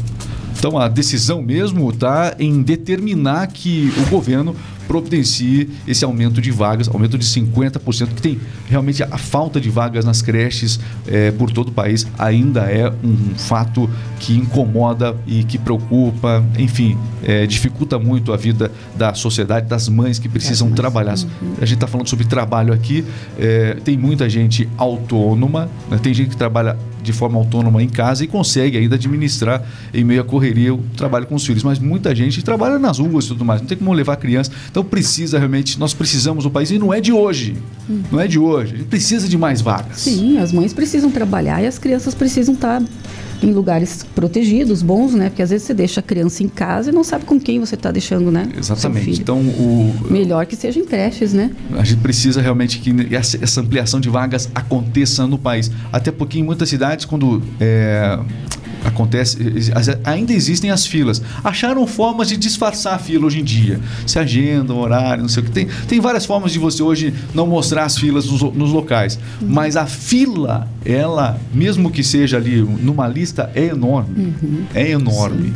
Então 0.59 0.79
a 0.79 0.87
decisão 0.87 1.43
mesmo 1.43 1.91
está 1.91 2.37
em 2.39 2.63
determinar 2.63 3.49
que 3.49 3.93
o 3.99 4.09
governo 4.09 4.55
providencie 4.93 5.71
esse 5.89 6.05
aumento 6.05 6.39
de 6.39 6.51
vagas, 6.51 6.87
aumento 6.87 7.17
de 7.17 7.25
50%, 7.25 8.09
que 8.09 8.21
tem 8.21 8.39
realmente 8.69 9.03
a 9.03 9.17
falta 9.17 9.59
de 9.59 9.71
vagas 9.71 10.05
nas 10.05 10.21
creches 10.21 10.79
eh, 11.07 11.31
por 11.31 11.51
todo 11.51 11.69
o 11.69 11.73
país 11.73 12.07
ainda 12.19 12.71
é 12.71 12.93
um 13.03 13.35
fato 13.35 13.89
que 14.21 14.37
incomoda 14.37 15.17
e 15.27 15.45
que 15.45 15.57
preocupa, 15.57 16.45
enfim, 16.59 16.99
eh, 17.25 17.47
dificulta 17.47 17.99
muito 17.99 18.35
a 18.35 18.37
vida 18.37 18.71
da 18.95 19.15
sociedade, 19.15 19.67
das 19.67 19.89
mães 19.89 20.19
que 20.19 20.29
precisam 20.29 20.71
trabalhar. 20.73 21.15
A 21.59 21.65
gente 21.65 21.77
está 21.77 21.87
falando 21.87 22.09
sobre 22.09 22.27
trabalho 22.27 22.75
aqui, 22.75 23.03
eh, 23.39 23.79
tem 23.83 23.97
muita 23.97 24.29
gente 24.29 24.69
autônoma, 24.77 25.71
né? 25.91 25.99
tem 26.03 26.13
gente 26.13 26.29
que 26.29 26.37
trabalha 26.37 26.77
de 27.03 27.13
forma 27.13 27.39
autônoma 27.39 27.83
em 27.83 27.89
casa 27.89 28.25
e 28.25 28.27
consegue 28.27 28.79
ainda 28.79 28.95
administrar 28.95 29.63
em 29.93 30.05
meio 30.05 30.21
à 30.21 30.25
correria 30.25 30.75
o 30.75 30.79
trabalho 30.97 31.27
com 31.27 31.35
os 31.35 31.45
filhos. 31.45 31.63
Mas 31.63 31.79
muita 31.79 32.15
gente 32.15 32.43
trabalha 32.43 32.79
nas 32.79 32.99
ruas 32.99 33.25
e 33.25 33.29
tudo 33.29 33.45
mais, 33.45 33.61
não 33.61 33.69
tem 33.69 33.77
como 33.77 33.93
levar 33.93 34.17
criança. 34.17 34.51
Então 34.71 34.85
precisa 34.85 35.39
realmente, 35.39 35.79
nós 35.79 35.93
precisamos 35.95 36.45
do 36.45 36.51
país 36.51 36.71
e 36.71 36.79
não 36.79 36.93
é 36.93 37.01
de 37.01 37.13
hoje. 37.13 37.57
Não 38.11 38.21
é 38.21 38.27
de 38.27 38.39
hoje. 38.39 38.75
A 38.75 38.77
gente 38.79 38.89
precisa 38.89 39.29
de 39.29 39.37
mais 39.37 39.61
vagas. 39.61 39.99
Sim, 39.99 40.39
as 40.39 40.53
mães 40.53 40.73
precisam 40.73 41.11
trabalhar 41.11 41.63
e 41.63 41.67
as 41.67 41.79
crianças 41.79 42.15
precisam 42.15 42.55
estar 42.55 42.83
em 43.43 43.53
lugares 43.53 44.05
protegidos, 44.15 44.83
bons, 44.83 45.15
né? 45.15 45.29
Porque 45.29 45.43
às 45.43 45.51
vezes 45.51 45.67
você 45.67 45.75
deixa 45.75 46.01
a 46.01 46.03
criança 46.03 46.43
em 46.43 46.49
casa 46.49 46.91
e 46.91 46.93
não 46.93 47.05
sabe 47.05 47.25
com 47.25 47.41
quem 47.41 47.59
você 47.59 47.75
está 47.75 47.91
deixando, 47.91 48.31
né? 48.31 48.49
Exatamente. 48.57 49.21
Então 49.21 49.39
o, 49.41 49.93
Melhor 50.11 50.47
que 50.47 50.57
seja 50.57 50.79
em 50.79 50.85
creches, 50.85 51.33
né? 51.33 51.51
A 51.73 51.85
gente 51.85 52.01
precisa 52.01 52.41
realmente 52.41 52.79
que 52.79 53.15
essa, 53.15 53.39
essa 53.43 53.61
ampliação 53.61 54.01
de 54.01 54.09
vagas 54.09 54.49
aconteça 54.55 55.27
no 55.27 55.39
país. 55.39 55.71
Até 55.93 56.11
porque 56.11 56.39
em 56.39 56.43
muitas 56.43 56.69
cidades, 56.69 57.05
quando 57.05 57.43
é, 57.61 58.19
acontece, 58.85 59.39
ainda 60.05 60.33
existem 60.33 60.71
as 60.71 60.87
filas. 60.87 61.23
Acharam 61.43 61.87
formas 61.87 62.29
de 62.29 62.37
disfarçar 62.37 62.95
a 62.95 62.99
fila 62.99 63.27
hoje 63.27 63.41
em 63.41 63.45
dia. 63.45 63.81
Se 64.07 64.19
agenda, 64.19 64.75
horário, 64.75 65.23
não 65.23 65.29
sei 65.29 65.43
o 65.43 65.47
que. 65.47 65.53
Tem, 65.53 65.69
tem 65.89 66.01
várias 66.01 66.25
formas 66.25 66.53
de 66.53 66.59
você 66.59 66.83
hoje 66.83 67.13
não 67.35 67.47
mostrar 67.47 67.85
as 67.85 67.97
filas 67.97 68.27
nos, 68.27 68.43
nos 68.43 68.71
locais. 68.71 69.19
Mas 69.41 69.77
a 69.77 69.87
fila, 69.87 70.69
ela, 70.85 71.39
mesmo 71.53 71.91
que 71.91 72.03
seja 72.03 72.37
ali 72.37 72.61
numa 72.61 73.07
lista, 73.07 73.51
é 73.55 73.67
enorme. 73.67 74.35
É 74.75 74.91
enorme. 74.91 75.53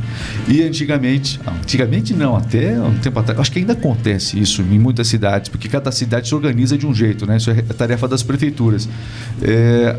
E 0.49 0.63
antigamente, 0.63 1.41
antigamente 1.47 2.15
não, 2.15 2.37
até 2.37 2.81
um 2.81 2.99
tempo 2.99 3.19
atrás, 3.19 3.39
acho 3.39 3.53
que 3.53 3.59
ainda 3.59 3.73
acontece 3.73 4.39
isso 4.39 4.63
em 4.63 4.79
muitas 4.79 5.09
cidades, 5.09 5.49
porque 5.49 5.69
cada 5.69 5.91
cidade 5.91 6.29
se 6.29 6.35
organiza 6.35 6.77
de 6.77 6.87
um 6.87 6.95
jeito, 6.95 7.27
né? 7.27 7.37
Isso 7.37 7.51
é 7.51 7.63
tarefa 7.63 8.09
das 8.09 8.23
prefeituras. 8.23 8.89
É, 9.43 9.97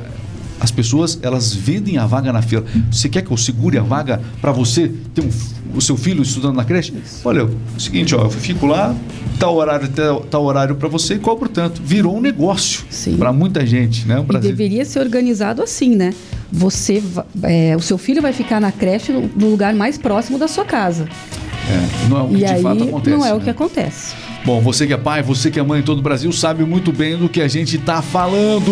as 0.60 0.72
pessoas 0.72 1.20
elas 1.22 1.54
vendem 1.54 1.98
a 1.98 2.06
vaga 2.06 2.32
na 2.34 2.42
fila. 2.42 2.66
Você 2.92 3.10
quer 3.10 3.22
que 3.22 3.32
eu 3.32 3.38
segure 3.38 3.78
a 3.78 3.84
vaga 3.84 4.22
para 4.42 4.52
você 4.52 4.92
ter 5.14 5.22
um 5.22 5.30
o 5.76 5.82
seu 5.82 5.98
filho 5.98 6.22
estudando 6.22 6.56
na 6.56 6.64
creche? 6.64 6.94
Olha, 7.24 7.42
é 7.42 7.44
o 7.44 7.80
seguinte, 7.80 8.16
ó, 8.16 8.24
eu 8.24 8.30
fico 8.30 8.66
lá, 8.66 8.96
tal 9.40 9.56
horário, 9.56 9.88
tal, 9.90 10.22
tal 10.22 10.44
horário 10.44 10.76
para 10.76 10.88
você 10.88 11.16
e 11.16 11.20
cobro 11.20 11.50
tanto. 11.50 11.82
Virou 11.82 12.18
um 12.18 12.22
negócio 12.22 12.86
Sim. 12.90 13.18
para 13.18 13.32
muita 13.32 13.66
gente, 13.66 14.08
né? 14.08 14.20
O 14.20 14.36
E 14.36 14.40
deveria 14.40 14.86
ser 14.86 15.00
organizado 15.00 15.62
assim, 15.62 15.96
né? 15.96 16.14
Você, 16.52 17.04
é, 17.44 17.76
o 17.76 17.82
seu 17.82 17.98
filho 17.98 18.22
vai 18.22 18.34
ficar 18.34 18.60
na 18.60 18.72
creche 18.72 19.12
no, 19.12 19.30
no 19.36 19.50
lugar 19.50 19.74
mais 19.74 19.98
próximo 19.98 20.40
da 20.40 20.48
sua 20.48 20.66
casa. 20.66 21.08
É, 21.70 22.08
não 22.10 22.20
é 22.20 22.24
o 22.24 22.28
que 22.30 22.36
e 22.36 22.38
de 22.38 22.46
aí 22.46 22.62
fato 22.62 22.84
acontece. 22.84 23.18
não 23.18 23.26
é 23.26 23.34
o 23.34 23.38
né? 23.38 23.44
que 23.44 23.50
acontece. 23.50 24.16
Bom, 24.46 24.62
você 24.62 24.88
que 24.88 24.94
é 24.94 24.98
pai, 24.98 25.22
você 25.22 25.52
que 25.52 25.60
é 25.60 25.64
mãe 25.64 25.82
em 25.82 25.84
todo 25.84 26.00
o 26.00 26.02
Brasil, 26.02 26.32
sabe 26.32 26.64
muito 26.64 26.94
bem 26.94 27.18
do 27.18 27.28
que 27.28 27.42
a 27.42 27.48
gente 27.50 27.76
está 27.76 28.02
falando. 28.02 28.72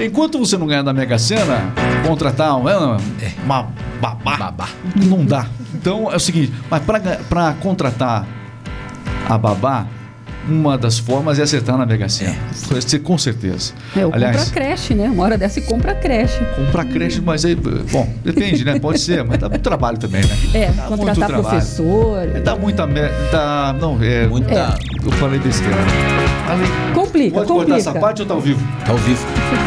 Enquanto 0.00 0.38
você 0.38 0.56
não 0.56 0.66
ganhar 0.66 0.82
da 0.82 0.92
Mega 0.92 1.18
Sena, 1.18 1.72
contratar 2.06 2.56
um- 2.58 2.68
é, 2.68 2.96
uma 3.44 3.68
babá, 4.00 4.36
Babá. 4.36 4.68
não 4.96 5.24
dá. 5.24 5.46
Então 5.74 6.10
é 6.12 6.16
o 6.16 6.20
seguinte, 6.20 6.52
mas 6.70 6.82
para 7.28 7.52
contratar 7.54 8.26
a 9.28 9.38
babá, 9.38 9.86
uma 10.46 10.76
das 10.76 10.98
formas 10.98 11.38
é 11.38 11.42
acertar 11.42 11.78
na 11.78 11.86
Mega 11.86 12.06
Sena. 12.08 12.34
Você 12.52 12.98
com 12.98 13.16
certeza. 13.16 13.72
É, 13.96 14.04
ou 14.04 14.12
Aliás, 14.12 14.36
compra 14.36 14.50
a 14.50 14.52
creche, 14.66 14.94
né? 14.94 15.08
Uma 15.08 15.22
hora 15.24 15.38
dessa 15.38 15.58
e 15.58 15.62
compra 15.62 15.92
a 15.92 15.94
creche. 15.94 16.38
comprar 16.56 16.84
creche, 16.84 17.20
mas 17.22 17.44
aí, 17.46 17.54
bom, 17.54 18.12
depende, 18.22 18.62
né? 18.64 18.78
Pode 18.78 18.98
ser, 19.00 19.24
mas 19.24 19.38
dá 19.38 19.48
muito 19.48 19.62
trabalho 19.62 19.96
também, 19.96 20.20
né? 20.22 20.36
É, 20.52 20.66
Dá 20.70 20.82
contratar 20.82 21.28
professor. 21.30 22.26
Dá 22.44 22.56
muita 22.56 22.86
merda. 22.86 23.14
Dá, 23.32 23.74
não, 23.80 23.98
é. 24.02 24.26
Muita. 24.26 24.76
Eu 25.02 25.12
falei 25.12 25.38
besteira. 25.38 25.76
Complica, 26.94 27.34
pode 27.36 27.48
cortar 27.48 27.76
essa 27.76 27.84
complica. 27.90 28.00
parte 28.06 28.22
ou 28.22 28.28
tá 28.28 28.34
ao 28.34 28.40
vivo? 28.40 28.60
Tá 28.84 28.92
ao 28.92 28.98
vivo. 28.98 29.24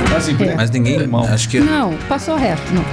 Tá 0.10 0.18
assim, 0.18 0.34
né? 0.34 0.54
Mas 0.56 0.70
ninguém. 0.70 1.00
Irmão. 1.00 1.26
Acho 1.26 1.50
que. 1.50 1.60
Não, 1.60 1.94
passou 2.10 2.36
reto. 2.38 2.62
Não. 2.74 2.84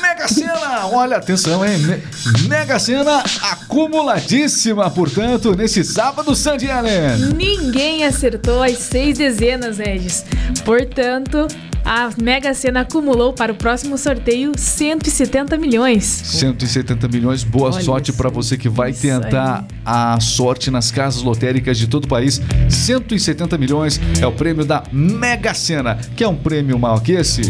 Mega 0.00 0.28
Sena, 0.28 0.86
olha, 0.92 1.16
atenção, 1.16 1.64
hein? 1.64 1.78
Me- 1.78 2.02
Mega 2.48 2.78
Sena 2.78 3.22
acumuladíssima, 3.42 4.90
portanto, 4.90 5.54
nesse 5.54 5.84
sábado, 5.84 6.34
Sandy 6.34 6.70
Allen. 6.70 7.16
Ninguém 7.36 8.04
acertou 8.04 8.62
as 8.62 8.78
seis 8.78 9.16
dezenas, 9.18 9.78
Regis. 9.78 10.24
Portanto, 10.64 11.46
a 11.88 12.10
Mega 12.22 12.52
Sena 12.52 12.82
acumulou 12.82 13.32
para 13.32 13.50
o 13.50 13.54
próximo 13.54 13.96
sorteio 13.96 14.52
170 14.54 15.56
milhões. 15.56 16.04
170 16.04 17.08
milhões, 17.08 17.42
boa 17.42 17.72
Olha 17.72 17.82
sorte 17.82 18.12
para 18.12 18.28
você 18.28 18.58
que 18.58 18.68
vai 18.68 18.92
tentar 18.92 19.66
a 19.86 20.20
sorte 20.20 20.70
nas 20.70 20.90
casas 20.90 21.22
lotéricas 21.22 21.78
de 21.78 21.86
todo 21.86 22.04
o 22.04 22.08
país. 22.08 22.42
170 22.68 23.56
milhões 23.56 23.98
é 24.20 24.26
o 24.26 24.32
prêmio 24.32 24.66
da 24.66 24.84
Mega 24.92 25.54
Sena, 25.54 25.94
que 26.14 26.22
é 26.22 26.28
um 26.28 26.36
prêmio 26.36 26.78
maior 26.78 27.00
que 27.00 27.12
esse. 27.12 27.40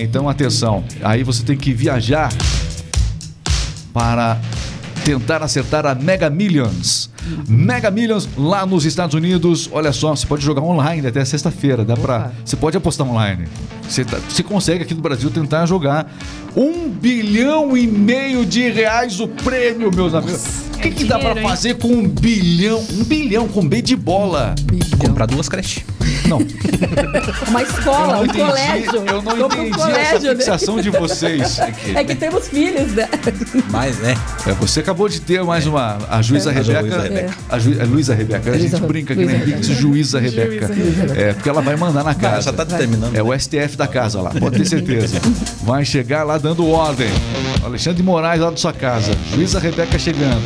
Então, 0.00 0.28
atenção, 0.28 0.82
aí 1.00 1.22
você 1.22 1.44
tem 1.44 1.56
que 1.56 1.72
viajar 1.72 2.32
para 3.92 4.40
tentar 5.04 5.42
acertar 5.42 5.86
a 5.86 5.94
Mega 5.94 6.30
Millions. 6.30 7.10
Mega 7.48 7.90
Millions 7.90 8.28
lá 8.36 8.64
nos 8.66 8.84
Estados 8.84 9.14
Unidos. 9.14 9.68
Olha 9.72 9.92
só, 9.92 10.14
você 10.14 10.26
pode 10.26 10.44
jogar 10.44 10.62
online 10.62 11.06
até 11.06 11.24
sexta-feira. 11.24 11.84
Dá 11.84 11.96
para, 11.96 12.32
você 12.44 12.56
pode 12.56 12.76
apostar 12.76 13.06
online. 13.06 13.44
Você, 13.88 14.04
tá- 14.04 14.18
você 14.28 14.42
consegue 14.42 14.82
aqui 14.82 14.94
no 14.94 15.00
Brasil 15.02 15.30
tentar 15.30 15.66
jogar 15.66 16.10
um 16.56 16.88
bilhão 16.88 17.76
e 17.76 17.86
meio 17.86 18.44
de 18.46 18.68
reais 18.70 19.20
o 19.20 19.28
prêmio, 19.28 19.90
meus 19.94 20.14
amigos. 20.14 20.42
O 20.74 20.78
que, 20.78 20.88
é 20.88 20.90
que 20.90 21.04
dá 21.04 21.18
para 21.18 21.40
fazer 21.42 21.74
com 21.78 21.88
um 21.88 22.08
bilhão? 22.08 22.84
Um 22.92 23.04
bilhão 23.04 23.46
com 23.48 23.66
B 23.66 23.80
de 23.82 23.96
bola. 23.96 24.54
Comprar 24.98 25.26
duas 25.26 25.48
creches. 25.48 25.84
Não, 26.28 26.38
Uma 27.48 27.62
escola, 27.62 28.20
um 28.20 28.24
entendi, 28.24 28.38
colégio. 28.44 28.94
eu 29.06 29.22
não 29.22 29.32
um 29.32 29.46
entendi 29.46 29.70
essa 29.70 29.78
colégio, 29.78 30.28
né? 30.30 30.36
fixação 30.36 30.80
de 30.80 30.90
vocês. 30.90 31.58
É 31.94 32.04
que 32.04 32.14
temos 32.14 32.48
filhos, 32.48 32.92
né? 32.92 33.08
Mas, 33.70 33.98
né? 33.98 34.16
É, 34.46 34.52
você 34.52 34.80
acabou 34.80 35.08
de 35.08 35.20
ter 35.20 35.42
mais 35.44 35.66
uma. 35.66 35.98
A 36.08 36.22
juíza 36.22 36.50
É. 36.50 36.54
A 36.54 36.62
Rebeca. 36.62 37.02
Rebeca. 37.02 37.34
A 37.48 37.58
ju, 37.58 37.76
é 37.80 37.84
Luísa 37.84 38.14
Rebeca. 38.14 38.50
A 38.50 38.58
gente 38.58 38.80
brinca 38.82 39.12
aqui, 39.12 39.24
né? 39.24 39.42
Luísa 39.44 39.56
Diz 39.56 39.68
Rebeca. 39.68 39.80
Juíza 39.80 40.18
Rebeca. 40.20 40.74
Juíza 40.74 41.20
É, 41.20 41.32
porque 41.34 41.48
ela 41.48 41.60
vai 41.60 41.76
mandar 41.76 42.04
na 42.04 42.14
casa. 42.14 42.42
Já 42.42 42.52
tá 42.52 42.64
terminando. 42.64 43.14
É 43.14 43.22
o 43.22 43.38
STF 43.38 43.76
da 43.76 43.86
casa 43.86 44.20
lá, 44.20 44.30
pode 44.30 44.58
ter 44.58 44.64
certeza. 44.66 45.20
Vai 45.62 45.84
chegar 45.84 46.24
lá 46.24 46.36
dando 46.38 46.66
ordem. 46.68 47.08
Alexandre 47.64 47.96
de 47.98 48.02
Moraes 48.02 48.40
lá 48.40 48.50
da 48.50 48.56
sua 48.56 48.72
casa. 48.72 49.12
Juíza 49.34 49.58
Rebeca 49.58 49.98
chegando. 49.98 50.42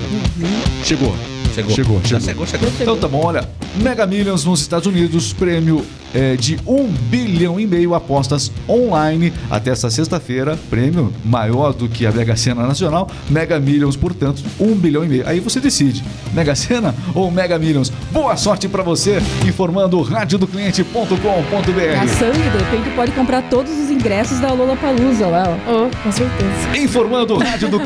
Chegou. 0.85 1.15
Chegou. 1.59 1.75
Chegou, 1.75 2.01
Já 2.05 2.21
chegou. 2.21 2.47
chegou, 2.47 2.71
chegou. 2.71 2.81
Então 2.81 2.97
tá 2.97 3.09
bom, 3.09 3.25
olha. 3.25 3.49
Mega 3.77 4.07
Millions 4.07 4.45
nos 4.45 4.61
Estados 4.61 4.87
Unidos, 4.87 5.33
prêmio 5.33 5.85
é, 6.15 6.37
de 6.37 6.59
um 6.67 6.87
bilhão 6.87 7.61
e 7.61 7.67
meio 7.67 7.95
apostas 7.95 8.51
online 8.69 9.33
até 9.51 9.71
essa 9.71 9.91
sexta-feira. 9.91 10.59
Prêmio 10.71 11.13
maior 11.25 11.73
do 11.73 11.89
que 11.89 12.07
a 12.07 12.13
Mega 12.13 12.37
Sena 12.37 12.67
Nacional. 12.67 13.11
Mega 13.29 13.59
Millions, 13.61 13.97
portanto, 13.97 14.43
um 14.59 14.75
bilhão 14.75 15.05
e 15.05 15.09
meio. 15.09 15.29
Aí 15.29 15.41
você 15.41 15.61
decide, 15.61 16.03
Mega 16.33 16.55
Sena 16.55 16.95
ou 17.15 17.31
Mega 17.31 17.59
Millions. 17.59 17.93
Boa 18.11 18.37
sorte 18.37 18.69
pra 18.69 18.83
você, 18.83 19.19
informando 19.47 20.01
radiodocliente.com.br. 20.03 22.03
A 22.03 22.09
Sandy, 22.09 22.39
de 22.39 22.59
repente, 22.59 22.91
pode 22.97 23.13
comprar 23.13 23.43
todos 23.43 23.71
os 23.73 23.91
ingressos 23.91 24.41
da 24.41 24.53
Lola 24.53 24.77
Palusa 24.77 25.27
lá, 25.27 25.45
ó. 25.67 25.87
Oh, 25.87 25.91
com 26.03 26.13
certeza. 26.13 26.77
Informando 26.77 27.35
o 27.35 27.39
rádio 27.39 27.69
do 27.69 27.81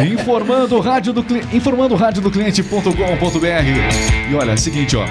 Informando 0.00 0.76
o 0.76 0.80
rádio 0.80 1.12
do 1.12 1.24
informando 1.54 1.94
rádio 1.94 2.22
do 2.22 2.30
cliente.com.br. 2.30 4.30
E 4.30 4.34
olha, 4.34 4.52
é 4.52 4.54
o 4.54 4.58
seguinte, 4.58 4.96
ó. 4.96 5.04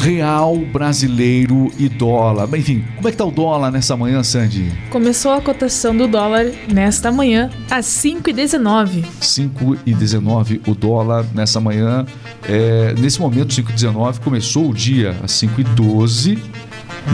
Real 0.00 0.56
brasileiro 0.56 1.70
e 1.78 1.88
dólar. 1.88 2.48
Enfim, 2.56 2.84
como 2.96 3.08
é 3.08 3.12
que 3.12 3.16
tá 3.16 3.24
o 3.24 3.30
dólar 3.30 3.70
nessa 3.70 3.96
manhã, 3.96 4.22
Sandy? 4.22 4.72
Começou 4.90 5.32
a 5.32 5.40
cotação 5.40 5.96
do 5.96 6.08
dólar 6.08 6.46
nesta 6.72 7.12
manhã 7.12 7.50
às 7.70 7.86
5h19. 7.86 9.04
5,19 9.20 10.60
o 10.66 10.74
dólar 10.74 11.24
nessa 11.32 11.60
manhã. 11.60 12.04
É, 12.48 12.94
nesse 12.98 13.20
momento, 13.20 13.54
5,19, 13.54 14.18
começou 14.18 14.70
o 14.70 14.74
dia 14.74 15.16
às 15.22 15.32
5,12. 15.32 16.38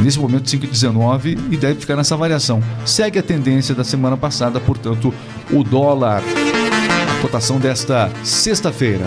Nesse 0.03 0.19
momento, 0.19 0.45
5,19 0.45 1.39
e 1.51 1.57
deve 1.57 1.81
ficar 1.81 1.97
nessa 1.97 2.17
variação. 2.17 2.63
Segue 2.85 3.19
a 3.19 3.23
tendência 3.23 3.75
da 3.75 3.85
semana 3.85 4.17
passada, 4.17 4.61
portanto, 4.61 5.13
o 5.51 5.63
dólar. 5.63 6.23
Cotação 7.21 7.59
desta 7.59 8.11
sexta-feira. 8.25 9.07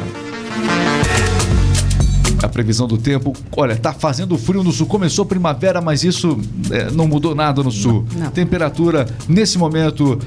A 2.43 2.48
previsão 2.50 2.88
do 2.88 2.98
tempo, 2.98 3.33
olha, 3.55 3.75
tá 3.75 3.93
fazendo 3.93 4.38
frio 4.38 4.63
no 4.63 4.71
sul. 4.71 4.88
Começou 4.88 5.25
primavera, 5.25 5.79
mas 5.81 6.03
isso 6.03 6.39
é, 6.71 6.89
não 6.91 7.07
mudou 7.07 7.36
nada 7.36 7.62
no 7.62 7.71
sul. 7.71 8.05
não. 8.17 8.31
Temperatura 8.31 9.05
nesse 9.27 9.57
momento, 9.57 10.17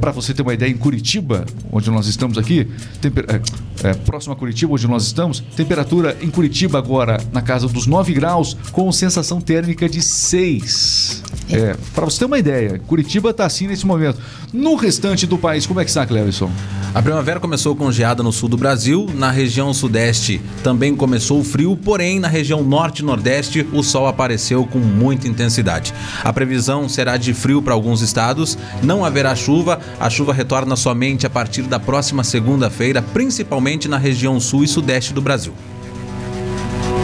para 0.00 0.12
você 0.12 0.32
ter 0.32 0.42
uma 0.42 0.54
ideia, 0.54 0.70
em 0.70 0.76
Curitiba, 0.76 1.44
onde 1.72 1.90
nós 1.90 2.06
estamos 2.06 2.38
aqui, 2.38 2.68
temper- 3.00 3.26
é, 3.28 3.88
é, 3.88 3.94
próximo 3.94 4.32
a 4.32 4.36
Curitiba, 4.36 4.72
onde 4.72 4.86
nós 4.86 5.04
estamos, 5.04 5.40
temperatura 5.56 6.16
em 6.22 6.30
Curitiba 6.30 6.78
agora 6.78 7.20
na 7.32 7.42
casa 7.42 7.66
dos 7.66 7.86
9 7.86 8.12
graus, 8.12 8.56
com 8.72 8.90
sensação 8.92 9.40
térmica 9.40 9.88
de 9.88 10.00
6. 10.00 11.22
É, 11.50 11.76
para 11.94 12.04
você 12.04 12.20
ter 12.20 12.24
uma 12.24 12.38
ideia, 12.38 12.80
Curitiba 12.86 13.30
está 13.30 13.44
assim 13.46 13.66
nesse 13.66 13.86
momento. 13.86 14.18
No 14.52 14.76
restante 14.76 15.26
do 15.26 15.36
país, 15.36 15.66
como 15.66 15.80
é 15.80 15.84
que 15.84 15.90
está, 15.90 16.06
Clevison? 16.06 16.50
A 16.94 17.02
primavera 17.02 17.40
começou 17.40 17.74
com 17.74 17.90
geada 17.90 18.22
no 18.22 18.32
sul 18.32 18.48
do 18.48 18.56
Brasil, 18.56 19.10
na 19.14 19.30
região 19.30 19.74
sudeste 19.74 20.40
também 20.62 20.94
começou 20.94 21.40
o 21.40 21.44
frio, 21.44 21.63
porém 21.74 22.18
na 22.20 22.28
região 22.28 22.62
norte 22.62 22.98
e 23.00 23.04
nordeste 23.04 23.66
o 23.72 23.82
sol 23.82 24.06
apareceu 24.06 24.66
com 24.66 24.78
muita 24.78 25.26
intensidade. 25.28 25.94
A 26.22 26.32
previsão 26.32 26.88
será 26.88 27.16
de 27.16 27.32
frio 27.32 27.62
para 27.62 27.72
alguns 27.72 28.02
estados, 28.02 28.58
não 28.82 29.04
haverá 29.04 29.34
chuva, 29.34 29.78
a 30.00 30.10
chuva 30.10 30.32
retorna 30.34 30.76
somente 30.76 31.26
a 31.26 31.30
partir 31.30 31.62
da 31.62 31.78
próxima 31.80 32.22
segunda-feira, 32.24 33.00
principalmente 33.00 33.88
na 33.88 33.96
região 33.96 34.38
sul 34.40 34.64
e 34.64 34.68
sudeste 34.68 35.14
do 35.14 35.22
Brasil, 35.22 35.54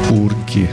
Por 0.08 0.34
quê? 0.46 0.66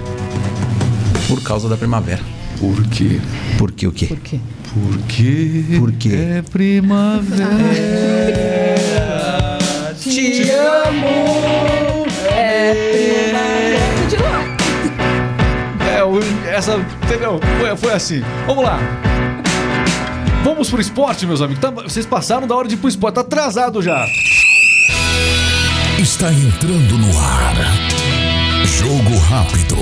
por 1.28 1.42
causa 1.44 1.70
da 1.70 1.78
primavera. 1.78 2.22
Por 2.60 2.84
quê? 2.88 3.20
Por 3.58 3.72
que 3.72 3.86
o 3.86 3.92
quê? 3.92 4.08
Por 4.08 4.18
quê? 4.20 4.40
Porque 4.74 5.64
Por 5.78 5.92
quê? 5.94 6.10
é 6.16 6.42
primavera. 6.42 7.48
Te 10.00 10.50
É, 10.50 11.67
essa, 16.58 16.76
entendeu? 17.04 17.40
Foi, 17.60 17.78
foi 17.78 17.94
assim. 17.94 18.24
Vamos 18.48 18.64
lá. 18.64 18.80
Vamos 20.44 20.70
pro 20.70 20.82
esporte, 20.82 21.26
meus 21.26 21.42
amigos. 21.42 21.62
Tá- 21.62 21.70
vocês 21.70 22.06
passaram 22.06 22.48
da 22.48 22.56
hora 22.56 22.68
de 22.68 22.74
ir 22.74 22.78
pro 22.78 22.90
esporte. 22.90 23.16
Tá 23.16 23.22
atrasado 23.22 23.82
já. 23.82 24.06
Está 26.00 26.32
entrando 26.32 26.98
no 26.98 27.20
ar. 27.20 27.56
Jogo 28.66 29.18
rápido. 29.30 29.78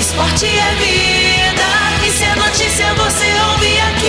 Esporte 0.00 0.46
é 0.46 0.74
vida, 0.76 2.06
e 2.06 2.10
se 2.10 2.24
é 2.24 2.34
notícia 2.36 2.94
você 2.94 3.26
ouve 3.50 3.80
aqui. 3.80 4.03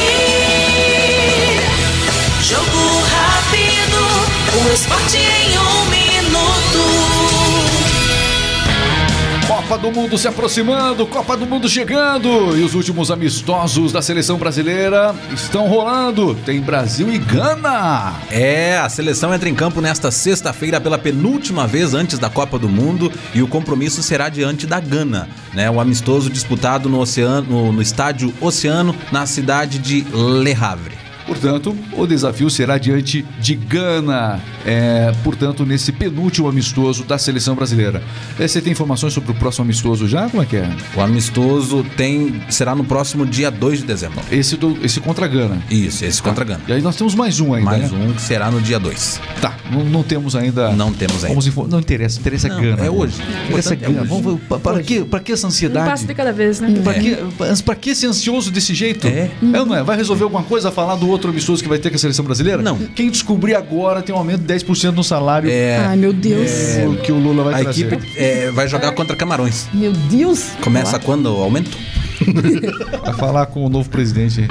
Copa 9.76 9.92
do 9.92 9.92
Mundo 9.92 10.18
se 10.18 10.26
aproximando, 10.26 11.06
Copa 11.06 11.36
do 11.36 11.46
Mundo 11.46 11.68
chegando. 11.68 12.58
E 12.58 12.64
os 12.64 12.76
últimos 12.76 13.12
amistosos 13.12 13.92
da 13.92 14.02
seleção 14.02 14.38
brasileira 14.38 15.14
estão 15.34 15.68
rolando. 15.68 16.34
Tem 16.46 16.62
Brasil 16.62 17.12
e 17.12 17.18
Gana. 17.18 18.14
É, 18.32 18.78
a 18.78 18.88
seleção 18.88 19.34
entra 19.34 19.50
em 19.50 19.54
campo 19.54 19.82
nesta 19.82 20.12
sexta-feira 20.12 20.80
pela 20.80 20.98
penúltima 20.98 21.68
vez 21.68 21.94
antes 21.94 22.18
da 22.18 22.30
Copa 22.30 22.58
do 22.58 22.70
Mundo 22.70 23.12
e 23.34 23.42
o 23.42 23.50
compromisso 23.50 24.02
será 24.02 24.30
diante 24.30 24.66
da 24.66 24.80
Gana, 24.80 25.28
né? 25.54 25.70
O 25.70 25.82
amistoso 25.82 26.30
disputado 26.30 26.88
no 26.88 27.00
oceano, 27.00 27.74
no, 27.74 27.82
estádio 27.82 28.34
Oceano, 28.40 28.96
na 29.12 29.26
cidade 29.26 29.78
de 29.78 30.06
Le 30.42 30.54
Havre. 30.54 31.05
Portanto, 31.26 31.76
o 31.94 32.06
desafio 32.06 32.50
será 32.50 32.78
diante 32.78 33.26
de 33.40 33.56
Gana. 33.56 34.40
É, 34.66 35.12
portanto, 35.24 35.66
nesse 35.66 35.92
penúltimo 35.92 36.48
amistoso 36.48 37.04
da 37.04 37.18
seleção 37.18 37.56
brasileira. 37.56 38.02
É, 38.40 38.48
você 38.48 38.62
tem 38.62 38.74
informações 38.74 39.14
sobre 39.14 39.32
o 39.32 39.36
próximo 39.36 39.64
amistoso 39.66 40.08
já? 40.08 40.30
Como 40.30 40.42
é 40.44 40.46
que 40.46 40.58
é? 40.58 40.70
O 40.96 41.02
amistoso 41.02 41.86
tem 41.98 42.42
será 42.50 42.76
no 42.76 42.84
próximo 42.84 43.26
dia 43.26 43.50
2 43.52 43.80
de 43.80 43.86
dezembro. 43.86 44.22
Esse, 44.32 44.56
do, 44.56 44.78
esse 44.84 45.00
contra 45.00 45.28
Gana. 45.28 45.58
Isso, 45.70 46.06
esse 46.06 46.22
contra 46.22 46.44
a 46.44 46.48
Gana. 46.48 46.62
E 46.68 46.74
aí 46.74 46.82
nós 46.82 46.96
temos 46.96 47.16
mais 47.16 47.40
um 47.40 47.54
ainda. 47.54 47.66
Mais 47.72 47.92
né? 47.92 48.06
um 48.08 48.14
que 48.14 48.22
será 48.22 48.52
no 48.52 48.62
dia 48.62 48.80
2. 48.80 49.20
Tá, 49.42 49.56
não, 49.72 49.84
não 49.84 50.04
temos 50.04 50.36
ainda. 50.36 50.72
Não 50.72 50.94
temos 50.94 51.24
ainda. 51.24 51.40
Vamos 51.42 51.70
Não 51.72 51.80
interessa, 51.80 52.20
interessa 52.20 52.48
Não, 52.48 52.62
Gana. 52.62 52.86
é 52.86 52.90
hoje. 52.90 53.16
Interessa 53.48 53.74
é 53.74 53.76
Gana. 53.78 54.02
hoje. 54.02 54.10
Vamos, 54.10 54.42
pra, 54.48 54.60
para, 54.60 54.84
que, 54.84 55.04
para 55.04 55.20
que 55.20 55.32
essa 55.32 55.48
Um 55.48 55.50
ansiedade? 55.50 55.90
passo 55.90 56.06
de 56.06 56.14
cada 56.14 56.32
vez, 56.32 56.60
né? 56.60 56.74
Pra, 56.84 56.94
que, 56.94 57.18
pra 57.64 57.76
que 57.76 57.96
ser 57.96 58.08
ansioso 58.08 58.52
desse 58.52 58.74
jeito? 58.74 59.08
É. 59.08 59.30
não 59.42 59.76
é? 59.76 59.84
Vai 59.84 59.98
resolver 59.98 60.24
alguma 60.24 60.44
coisa 60.44 60.72
falar 60.72 60.96
do 60.96 61.08
outro 61.08 61.15
amistoso 61.24 61.62
que 61.64 61.70
vai 61.70 61.78
ter 61.80 61.90
com 61.90 61.96
a 61.96 62.00
seleção 62.00 62.24
brasileira? 62.26 62.62
Não. 62.62 62.78
Quem 62.78 63.10
descobrir 63.10 63.56
agora 63.56 64.02
tem 64.02 64.14
um 64.14 64.18
aumento 64.18 64.42
de 64.42 64.54
10% 64.54 64.92
no 64.94 65.04
salário 65.04 65.50
É, 65.50 65.78
Ai, 65.78 65.96
meu 65.98 66.12
Deus. 66.14 66.50
é, 66.52 66.86
que 67.04 67.12
o 67.12 67.16
Lula 67.18 67.44
vai 67.44 67.54
a 67.54 67.64
trazer. 67.64 67.94
equipe 67.94 68.12
é, 68.18 68.52
vai 68.52 68.68
jogar 68.68 68.92
contra 68.94 69.16
Camarões. 69.16 69.68
Meu 69.74 69.92
Deus. 69.92 70.50
Começa 70.62 71.00
quando 71.00 71.28
o 71.28 71.42
aumento? 71.42 71.78
Vai 73.04 73.14
falar 73.16 73.46
com 73.48 73.66
o 73.66 73.70
novo 73.70 73.90
presidente. 73.90 74.48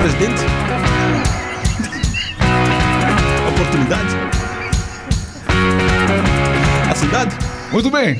Presidente? 0.00 0.42
Oportunidade? 3.52 4.16
A 6.90 6.94
cidade? 6.94 7.36
Muito 7.72 7.90
bem. 7.90 8.18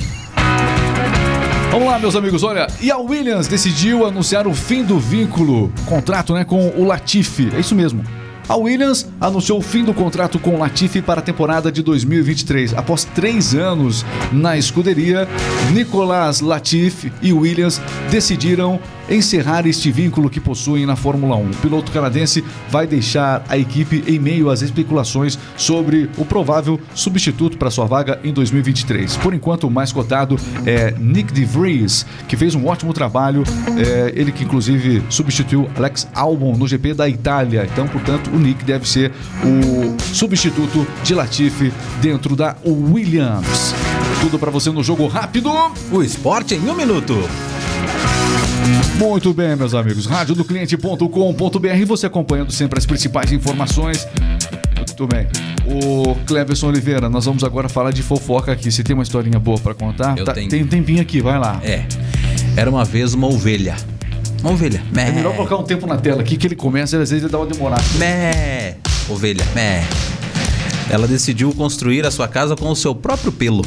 Vamos 1.71 1.87
lá, 1.87 1.99
meus 1.99 2.15
amigos. 2.15 2.41
Olha, 2.41 2.65
e 2.81 2.89
a 2.89 2.97
Williams 2.97 3.47
decidiu 3.47 4.05
anunciar 4.05 4.47
o 4.47 4.53
fim 4.55 4.83
do 4.83 4.99
vínculo, 4.99 5.71
contrato, 5.85 6.33
né, 6.33 6.43
com 6.43 6.69
o 6.69 6.83
Latifi. 6.83 7.51
É 7.55 7.59
isso 7.59 7.75
mesmo. 7.75 8.03
A 8.47 8.55
Williams 8.55 9.07
anunciou 9.21 9.59
o 9.59 9.61
fim 9.61 9.83
do 9.83 9.93
contrato 9.93 10.39
com 10.39 10.55
o 10.55 10.57
Latifi 10.57 10.99
para 10.99 11.19
a 11.19 11.23
temporada 11.23 11.71
de 11.71 11.83
2023. 11.83 12.73
Após 12.73 13.03
três 13.03 13.53
anos 13.53 14.03
na 14.31 14.57
escuderia, 14.57 15.27
Nicolas 15.71 16.41
Latifi 16.41 17.13
e 17.21 17.31
Williams 17.31 17.79
decidiram 18.09 18.79
encerrar 19.09 19.65
este 19.65 19.91
vínculo 19.91 20.29
que 20.29 20.39
possuem 20.39 20.85
na 20.85 20.95
Fórmula 20.95 21.35
1. 21.35 21.51
O 21.51 21.55
piloto 21.55 21.91
canadense 21.91 22.43
vai 22.69 22.85
deixar 22.85 23.43
a 23.49 23.57
equipe 23.57 24.03
em 24.07 24.19
meio 24.19 24.49
às 24.49 24.61
especulações 24.61 25.37
sobre 25.57 26.09
o 26.17 26.25
provável 26.25 26.79
substituto 26.93 27.57
para 27.57 27.71
sua 27.71 27.85
vaga 27.85 28.19
em 28.23 28.33
2023. 28.33 29.17
Por 29.17 29.33
enquanto, 29.33 29.67
o 29.67 29.71
mais 29.71 29.91
cotado 29.91 30.37
é 30.65 30.93
Nick 30.99 31.33
De 31.33 31.45
Vries, 31.45 32.05
que 32.27 32.37
fez 32.37 32.55
um 32.55 32.67
ótimo 32.67 32.93
trabalho. 32.93 33.43
É, 33.77 34.13
ele 34.15 34.31
que 34.31 34.43
inclusive 34.43 35.03
substituiu 35.09 35.69
Alex 35.75 36.07
Albon 36.13 36.55
no 36.55 36.67
GP 36.67 36.93
da 36.93 37.07
Itália. 37.07 37.67
Então, 37.71 37.87
portanto, 37.87 38.29
o 38.31 38.39
Nick 38.39 38.63
deve 38.63 38.87
ser 38.87 39.11
o 39.43 39.97
substituto 40.13 40.85
de 41.03 41.13
Latifi 41.15 41.71
dentro 42.01 42.35
da 42.35 42.55
Williams. 42.65 43.73
Tudo 44.21 44.37
para 44.37 44.51
você 44.51 44.69
no 44.69 44.83
jogo 44.83 45.07
rápido. 45.07 45.49
O 45.91 46.03
esporte 46.03 46.55
em 46.55 46.69
um 46.69 46.75
minuto. 46.75 47.15
Muito 48.97 49.33
bem, 49.33 49.55
meus 49.55 49.73
amigos. 49.73 50.05
Radiodocliente.com.br 50.05 51.85
você 51.85 52.05
acompanhando 52.05 52.51
sempre 52.51 52.77
as 52.77 52.85
principais 52.85 53.31
informações. 53.31 54.07
Muito 54.77 55.07
bem. 55.07 55.27
O 55.65 56.15
Cleverson 56.25 56.67
Oliveira, 56.67 57.09
nós 57.09 57.25
vamos 57.25 57.43
agora 57.43 57.69
falar 57.69 57.91
de 57.91 58.03
fofoca 58.03 58.51
aqui. 58.51 58.71
Você 58.71 58.83
tem 58.83 58.93
uma 58.93 59.03
historinha 59.03 59.39
boa 59.39 59.57
pra 59.57 59.73
contar? 59.73 60.17
Eu 60.17 60.25
tenho. 60.25 60.49
Tem 60.49 60.63
um 60.63 60.67
tempinho 60.67 61.01
aqui, 61.01 61.21
vai 61.21 61.39
lá. 61.39 61.59
É. 61.63 61.85
Era 62.57 62.69
uma 62.69 62.83
vez 62.83 63.13
uma 63.13 63.27
ovelha. 63.27 63.75
Uma 64.41 64.51
ovelha. 64.51 64.81
Mé. 64.91 65.09
É 65.09 65.11
melhor 65.11 65.35
colocar 65.35 65.57
um 65.57 65.63
tempo 65.63 65.85
na 65.87 65.97
tela 65.97 66.21
aqui 66.21 66.37
que 66.37 66.47
ele 66.47 66.55
começa 66.55 66.95
e 66.95 67.01
às 67.01 67.09
vezes 67.09 67.23
ele 67.23 67.31
dá 67.31 67.39
uma 67.39 67.47
demorada. 67.47 67.83
Mé. 67.97 68.77
Ovelha. 69.09 69.45
Mé. 69.53 69.83
Ela 70.89 71.07
decidiu 71.07 71.53
construir 71.53 72.05
a 72.05 72.11
sua 72.11 72.27
casa 72.27 72.55
com 72.55 72.69
o 72.69 72.75
seu 72.75 72.95
próprio 72.95 73.31
pelo. 73.31 73.65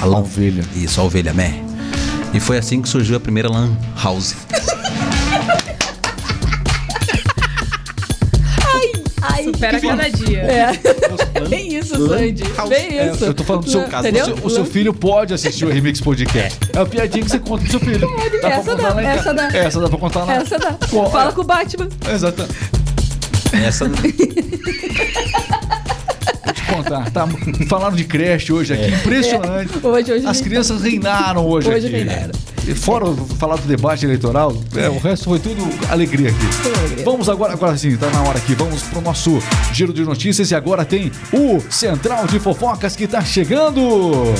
A 0.00 0.06
ovelha. 0.06 0.62
Isso, 0.74 1.00
a 1.00 1.04
ovelha, 1.04 1.32
mé. 1.32 1.63
E 2.34 2.40
foi 2.40 2.58
assim 2.58 2.82
que 2.82 2.88
surgiu 2.88 3.16
a 3.16 3.20
primeira 3.20 3.48
lan 3.48 3.70
house. 4.02 4.34
Ai, 9.22 9.44
Supera 9.44 9.80
cada 9.80 10.10
dia. 10.10 10.38
É. 10.40 10.72
Bem 11.48 11.76
isso, 11.76 11.96
Sandy. 12.08 12.44
Bem 12.68 12.98
É, 12.98 13.10
isso. 13.12 13.24
eu 13.24 13.32
tô 13.34 13.42
falando 13.44 13.64
do 13.64 13.70
seu 13.70 13.84
caso. 13.84 14.04
O 14.06 14.08
Entendeu? 14.10 14.24
seu, 14.26 14.36
o 14.46 14.50
seu 14.50 14.64
filho 14.66 14.92
pode 14.92 15.32
assistir 15.32 15.64
o 15.64 15.70
Remix 15.70 16.00
Podcast. 16.00 16.58
É 16.74 16.78
a 16.78 16.84
piadinha 16.86 17.24
que 17.24 17.30
você 17.30 17.38
conta 17.38 17.62
pro 17.62 17.70
seu 17.70 17.80
filho. 17.80 18.06
Dá 18.42 18.48
Essa 18.50 18.70
contar 18.72 18.82
dá, 18.88 18.94
lá 18.94 19.02
em 19.02 19.06
essa 19.06 19.32
dá. 19.34 19.48
Essa 19.56 19.80
dá 19.80 19.88
pra 19.88 19.98
contar 19.98 20.24
lá. 20.24 20.34
Essa 20.34 20.58
dá. 20.58 20.72
Pô, 20.90 21.08
Fala 21.08 21.30
é. 21.30 21.32
com 21.32 21.40
o 21.40 21.44
Batman. 21.44 21.88
Exato. 22.12 22.46
Essa 23.64 23.88
contar. 26.76 27.10
Tá, 27.10 27.26
falaram 27.68 27.94
de 27.96 28.04
creche 28.04 28.52
hoje 28.52 28.72
aqui. 28.74 28.88
Impressionante. 28.94 29.72
Hoje, 29.82 30.12
hoje. 30.12 30.26
As 30.26 30.40
crianças 30.40 30.82
reinaram 30.82 31.46
hoje, 31.46 31.68
Hoje 31.68 31.86
aqui. 31.86 31.96
reinaram. 31.96 32.32
Fora 32.76 33.06
falar 33.38 33.56
do 33.56 33.66
debate 33.68 34.06
eleitoral, 34.06 34.56
é, 34.74 34.88
o 34.88 34.98
resto 34.98 35.26
foi 35.26 35.38
tudo 35.38 35.62
alegria 35.90 36.30
aqui. 36.30 36.78
alegria. 36.78 37.04
Vamos 37.04 37.28
agora, 37.28 37.52
agora 37.52 37.76
sim, 37.76 37.94
tá 37.96 38.08
na 38.08 38.22
hora 38.22 38.38
aqui. 38.38 38.54
Vamos 38.54 38.82
pro 38.84 39.02
nosso 39.02 39.38
giro 39.72 39.92
de 39.92 40.02
notícias 40.02 40.50
e 40.50 40.54
agora 40.54 40.82
tem 40.84 41.12
o 41.32 41.60
Central 41.70 42.26
de 42.26 42.38
Fofocas 42.38 42.96
que 42.96 43.06
tá 43.06 43.22
chegando. 43.22 44.32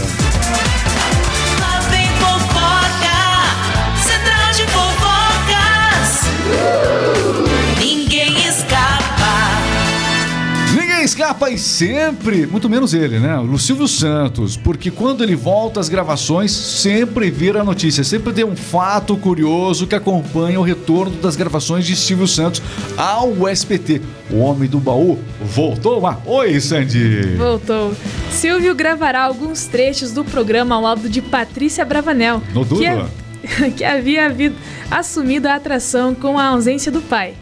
E 11.50 11.58
sempre, 11.58 12.46
muito 12.46 12.68
menos 12.68 12.92
ele, 12.94 13.18
né? 13.18 13.38
O 13.38 13.58
Silvio 13.58 13.86
Santos, 13.88 14.56
porque 14.56 14.90
quando 14.90 15.22
ele 15.22 15.34
volta 15.36 15.78
às 15.80 15.88
gravações, 15.88 16.50
sempre 16.52 17.30
vira 17.30 17.62
notícia, 17.64 18.02
sempre 18.04 18.32
tem 18.32 18.44
um 18.44 18.56
fato 18.56 19.16
curioso 19.16 19.86
que 19.86 19.94
acompanha 19.94 20.58
o 20.58 20.62
retorno 20.62 21.16
das 21.16 21.36
gravações 21.36 21.86
de 21.86 21.94
Silvio 21.96 22.26
Santos 22.26 22.60
ao 22.96 23.48
SPT. 23.48 24.00
O 24.30 24.38
homem 24.38 24.68
do 24.68 24.78
baú 24.80 25.18
voltou 25.40 26.00
lá. 26.00 26.20
Oi, 26.26 26.58
Sandy. 26.60 27.36
Voltou. 27.36 27.92
Silvio 28.30 28.74
gravará 28.74 29.22
alguns 29.24 29.64
trechos 29.66 30.12
do 30.12 30.24
programa 30.24 30.74
ao 30.74 30.82
lado 30.82 31.08
de 31.08 31.22
Patrícia 31.22 31.84
Bravanel, 31.84 32.42
No 32.52 32.64
que, 32.66 32.84
é- 32.86 33.06
que 33.76 33.84
havia 33.84 34.26
havido- 34.26 34.56
assumido 34.90 35.46
a 35.48 35.54
atração 35.54 36.14
com 36.14 36.38
a 36.38 36.46
ausência 36.46 36.90
do 36.90 37.00
pai. 37.00 37.34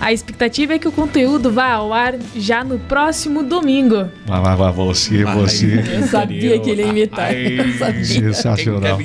A 0.00 0.14
expectativa 0.14 0.72
é 0.72 0.78
que 0.78 0.88
o 0.88 0.92
conteúdo 0.92 1.52
vá 1.52 1.72
ao 1.72 1.92
ar 1.92 2.14
já 2.34 2.64
no 2.64 2.78
próximo 2.78 3.42
domingo. 3.42 4.08
Vai, 4.26 4.40
vai, 4.40 4.56
vai, 4.56 4.72
você, 4.72 5.24
você. 5.26 5.84
Eu 5.92 6.06
sabia 6.08 6.58
que 6.58 6.70
ele 6.70 6.82
ia 6.82 6.88
imitar. 6.88 7.34
Eu 7.34 7.70
sabia. 7.74 8.04
Sensacional. 8.04 8.98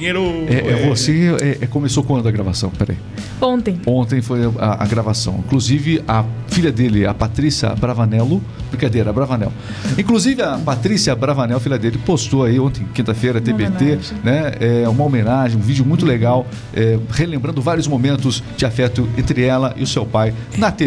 É, 0.47 0.55
é 0.55 0.87
você 0.87 1.35
é, 1.41 1.65
é, 1.65 1.67
começou 1.67 2.01
quando 2.01 2.29
a 2.29 2.31
gravação? 2.31 2.69
Peraí. 2.69 2.97
Ontem. 3.41 3.77
Ontem 3.85 4.21
foi 4.21 4.45
a, 4.57 4.83
a 4.83 4.87
gravação. 4.87 5.43
Inclusive, 5.45 6.01
a 6.07 6.23
filha 6.47 6.71
dele, 6.71 7.05
a 7.05 7.13
Patrícia 7.13 7.75
Bravanello, 7.75 8.41
brincadeira, 8.69 9.11
Bravanel. 9.11 9.51
Inclusive, 9.97 10.41
a 10.41 10.57
Patrícia 10.57 11.13
Bravanel, 11.13 11.59
filha 11.59 11.77
dele, 11.77 11.99
postou 12.05 12.45
aí 12.45 12.57
ontem, 12.57 12.87
quinta-feira, 12.93 13.41
TBT, 13.41 13.99
né? 14.23 14.53
É 14.61 14.87
uma 14.87 15.03
homenagem, 15.03 15.57
um 15.57 15.61
vídeo 15.61 15.85
muito 15.85 16.05
legal, 16.05 16.47
é, 16.73 16.97
relembrando 17.11 17.61
vários 17.61 17.85
momentos 17.85 18.41
de 18.55 18.65
afeto 18.65 19.09
entre 19.17 19.43
ela 19.43 19.73
e 19.75 19.83
o 19.83 19.87
seu 19.87 20.05
pai 20.05 20.33
na 20.57 20.71
TV. 20.71 20.84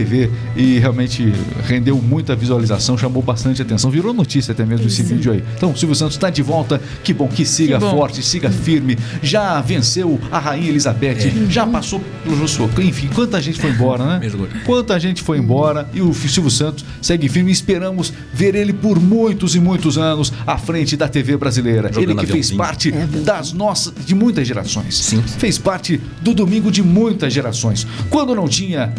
E 0.57 0.79
realmente 0.79 1.33
rendeu 1.65 1.97
muita 2.01 2.35
visualização, 2.37 2.97
chamou 2.97 3.23
bastante 3.23 3.63
atenção, 3.63 3.91
virou 3.91 4.13
notícia 4.13 4.53
até 4.53 4.65
mesmo 4.65 4.87
esse 4.87 5.03
vídeo 5.03 5.33
aí. 5.33 5.43
Então, 5.57 5.73
o 5.73 5.77
Silvio 5.77 5.95
Santos 5.95 6.17
está 6.17 6.31
de 6.31 6.43
volta. 6.43 6.81
Que 7.03 7.13
bom 7.13 7.29
que 7.29 7.45
siga 7.45 7.79
Que 7.79 7.85
bom. 7.85 7.91
forte, 7.91 8.23
siga 8.23 8.51
firme. 8.51 8.99
Já 9.23 9.61
venceu 9.61 10.19
a 10.31 10.39
Rainha 10.39 10.69
Elizabeth, 10.69 11.49
já 11.49 11.67
passou 11.67 12.01
pelo 12.23 12.37
Josué. 12.37 12.69
Enfim, 12.79 13.09
quanta 13.15 13.41
gente 13.41 13.61
foi 13.61 13.71
embora, 13.71 14.19
né? 14.19 14.31
Quanta 14.65 14.99
gente 14.99 15.23
foi 15.23 15.39
embora 15.39 15.89
e 15.93 16.01
o 16.01 16.13
Silvio 16.15 16.51
Santos 16.51 16.85
segue 17.01 17.29
firme. 17.29 17.51
Esperamos 17.53 18.13
ver 18.33 18.55
ele 18.55 18.73
por 18.73 19.01
muitos 19.01 19.55
e 19.55 19.61
muitos 19.61 19.97
anos 19.99 20.33
à 20.47 20.59
frente 20.59 20.97
da 20.97 21.09
TV 21.09 21.37
brasileira. 21.37 21.93
Jogando 21.93 22.11
ele 22.11 22.21
que 22.21 22.27
fez 22.27 22.47
aviãozinho. 22.53 22.59
parte 22.59 22.89
aviãozinho. 22.89 23.25
das 23.25 23.53
nossas, 23.53 23.93
de 24.05 24.15
muitas 24.15 24.47
gerações. 24.47 24.97
Sim. 24.97 25.23
Fez 25.23 25.59
parte 25.59 26.01
do 26.23 26.35
domingo 26.35 26.71
de 26.71 26.83
muitas 26.83 27.33
gerações. 27.33 27.87
Quando 28.11 28.35
não 28.35 28.49
tinha 28.49 28.93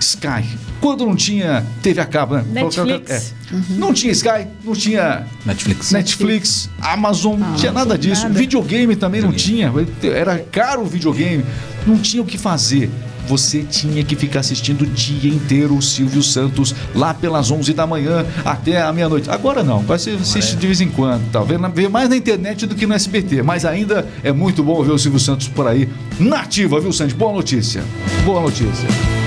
Sky, 0.00 0.58
quando 0.80 1.06
não 1.06 1.16
tinha 1.16 1.64
TV 1.82 2.00
a 2.00 2.06
cabo, 2.06 2.36
né? 2.36 2.44
Netflix. 2.48 3.10
É. 3.10 3.56
Não 3.70 3.92
tinha 3.92 4.12
Sky, 4.12 4.46
não 4.64 4.74
tinha 4.74 5.26
Netflix. 5.44 5.92
Netflix, 5.92 6.70
Amazon, 6.80 7.38
não 7.38 7.54
tinha 7.54 7.72
nada 7.72 7.96
disso. 7.96 8.24
nada. 8.24 8.38
Videogame 8.38 8.96
também 8.96 9.20
não 9.20 9.32
tinha. 9.32 9.72
Era 10.02 10.38
caro 10.38 10.82
o 10.82 10.86
videogame. 10.86 11.44
Não 11.86 11.98
tinha 11.98 12.22
o 12.22 12.26
que 12.26 12.36
fazer. 12.36 12.90
Você 13.26 13.64
tinha 13.64 14.04
que 14.04 14.14
ficar 14.14 14.40
assistindo 14.40 14.82
o 14.82 14.86
dia 14.86 15.32
inteiro 15.32 15.76
o 15.76 15.82
Silvio 15.82 16.22
Santos 16.22 16.72
lá 16.94 17.12
pelas 17.12 17.50
11 17.50 17.72
da 17.74 17.84
manhã 17.84 18.24
até 18.44 18.80
a 18.80 18.92
meia-noite. 18.92 19.28
Agora 19.28 19.64
não, 19.64 19.80
vai 19.80 19.98
ser 19.98 20.14
assiste 20.14 20.54
de 20.54 20.66
vez 20.66 20.80
em 20.80 20.88
quando, 20.88 21.28
tá? 21.32 21.40
Vê 21.42 21.88
mais 21.88 22.08
na 22.08 22.16
internet 22.16 22.66
do 22.66 22.76
que 22.76 22.86
no 22.86 22.94
SBT, 22.94 23.42
mas 23.42 23.64
ainda 23.64 24.06
é 24.22 24.30
muito 24.30 24.62
bom 24.62 24.80
ver 24.82 24.92
o 24.92 24.98
Silvio 24.98 25.18
Santos 25.18 25.48
por 25.48 25.66
aí 25.66 25.88
nativa, 26.20 26.80
viu, 26.80 26.92
Sandy? 26.92 27.14
Boa 27.14 27.32
notícia. 27.32 27.82
Boa 28.24 28.40
notícia. 28.40 29.25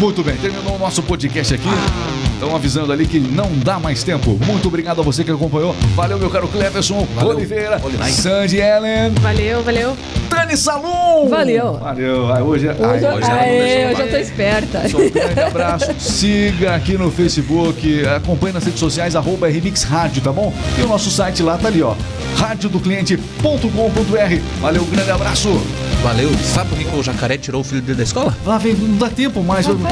Muito 0.00 0.24
bem, 0.24 0.34
terminou 0.36 0.76
o 0.76 0.78
nosso 0.78 1.02
podcast 1.02 1.54
aqui. 1.54 1.68
Estão 2.32 2.56
avisando 2.56 2.90
ali 2.90 3.06
que 3.06 3.20
não 3.20 3.50
dá 3.62 3.78
mais 3.78 4.02
tempo. 4.02 4.38
Muito 4.46 4.66
obrigado 4.68 4.98
a 5.00 5.04
você 5.04 5.22
que 5.22 5.30
acompanhou. 5.30 5.76
Valeu, 5.94 6.18
meu 6.18 6.30
caro 6.30 6.48
Cleverson 6.48 7.06
Valeu. 7.14 7.36
Oliveira, 7.36 7.78
Oliveira. 7.84 8.10
Sandy 8.10 8.56
Ellen, 8.56 9.10
Valeu, 9.20 9.62
valeu. 9.62 9.94
Dani 10.30 10.56
Salum. 10.56 11.28
Valeu. 11.28 11.74
Valeu. 11.74 12.32
Ai, 12.32 12.40
hoje, 12.42 12.68
é- 12.68 12.70
ai, 12.70 12.76
Hoje, 12.96 13.04
eu- 13.04 13.12
hoje 13.12 13.24
ela 13.30 13.36
não 13.36 13.42
Aê, 13.42 13.86
deixou 13.88 14.04
eu 14.06 14.10
tô 14.10 14.16
esperta. 14.16 14.88
só 14.88 14.96
um 14.98 15.10
grande 15.10 15.40
abraço. 15.40 15.94
Siga 16.00 16.74
aqui 16.74 16.96
no 16.96 17.10
Facebook, 17.10 18.02
acompanhe 18.06 18.54
nas 18.54 18.64
redes 18.64 18.80
sociais, 18.80 19.14
arroba 19.14 19.48
Remix 19.48 19.82
Rádio, 19.82 20.22
tá 20.22 20.32
bom? 20.32 20.54
E 20.78 20.82
o 20.82 20.88
nosso 20.88 21.10
site 21.10 21.42
lá 21.42 21.58
tá 21.58 21.68
ali, 21.68 21.82
ó. 21.82 21.94
radiodocliente.com.br. 22.36 24.40
Valeu, 24.62 24.82
um 24.82 24.90
grande 24.90 25.10
abraço. 25.10 25.60
Valeu. 26.02 26.30
Sabe 26.38 26.70
por 26.70 26.78
que 26.78 26.96
o 26.96 27.02
jacaré 27.02 27.36
tirou 27.36 27.60
o 27.60 27.64
filho 27.64 27.82
dele 27.82 27.98
da 27.98 28.04
escola? 28.04 28.34
Lá 28.46 28.56
vem, 28.56 28.74
não 28.74 28.96
dá 28.96 29.08
tempo 29.10 29.42
mais. 29.42 29.66
Acabou. 29.68 29.84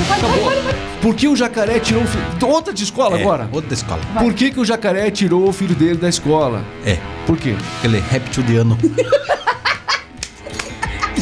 Por 1.02 1.14
que 1.14 1.28
o 1.28 1.36
jacaré 1.36 1.78
tirou 1.78 2.02
o 2.02 2.06
filho? 2.06 2.24
Outra 2.50 2.72
de 2.72 2.82
escola 2.82 3.18
É, 3.18 3.20
agora. 3.20 3.48
Outra 3.52 3.68
da 3.68 3.74
escola. 3.74 4.00
Por 4.18 4.32
que, 4.32 4.50
que 4.50 4.58
o 4.58 4.64
jacaré 4.64 5.10
tirou 5.10 5.46
o 5.48 5.52
filho 5.52 5.74
dele 5.74 5.96
da 5.96 6.08
escola? 6.08 6.64
É. 6.84 6.96
Por 7.26 7.36
quê? 7.36 7.54
Ele 7.84 7.98
é 7.98 8.02
reptiliano. 8.10 8.78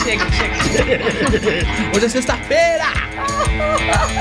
Chega, 0.04 0.24
chega. 0.30 0.54
Hoje 1.96 2.06
é 2.06 2.08
sexta-feira. 2.08 2.84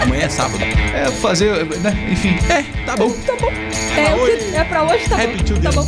Amanhã 0.02 0.24
é 0.24 0.30
sábado. 0.30 0.64
É 0.64 1.12
fazer, 1.22 1.64
né? 1.82 2.08
Enfim. 2.12 2.40
É, 2.50 2.64
tá 2.88 2.98
bom. 2.98 3.12
Tá 3.12 3.36
bom. 3.40 3.52
É, 3.96 4.16
o 4.16 4.26
que 4.26 4.56
é 4.56 4.64
pra 4.64 4.84
hoje, 4.84 5.08
tá 5.08 5.18
bom. 5.18 5.38
Tá 5.62 5.72
bom. 5.74 5.86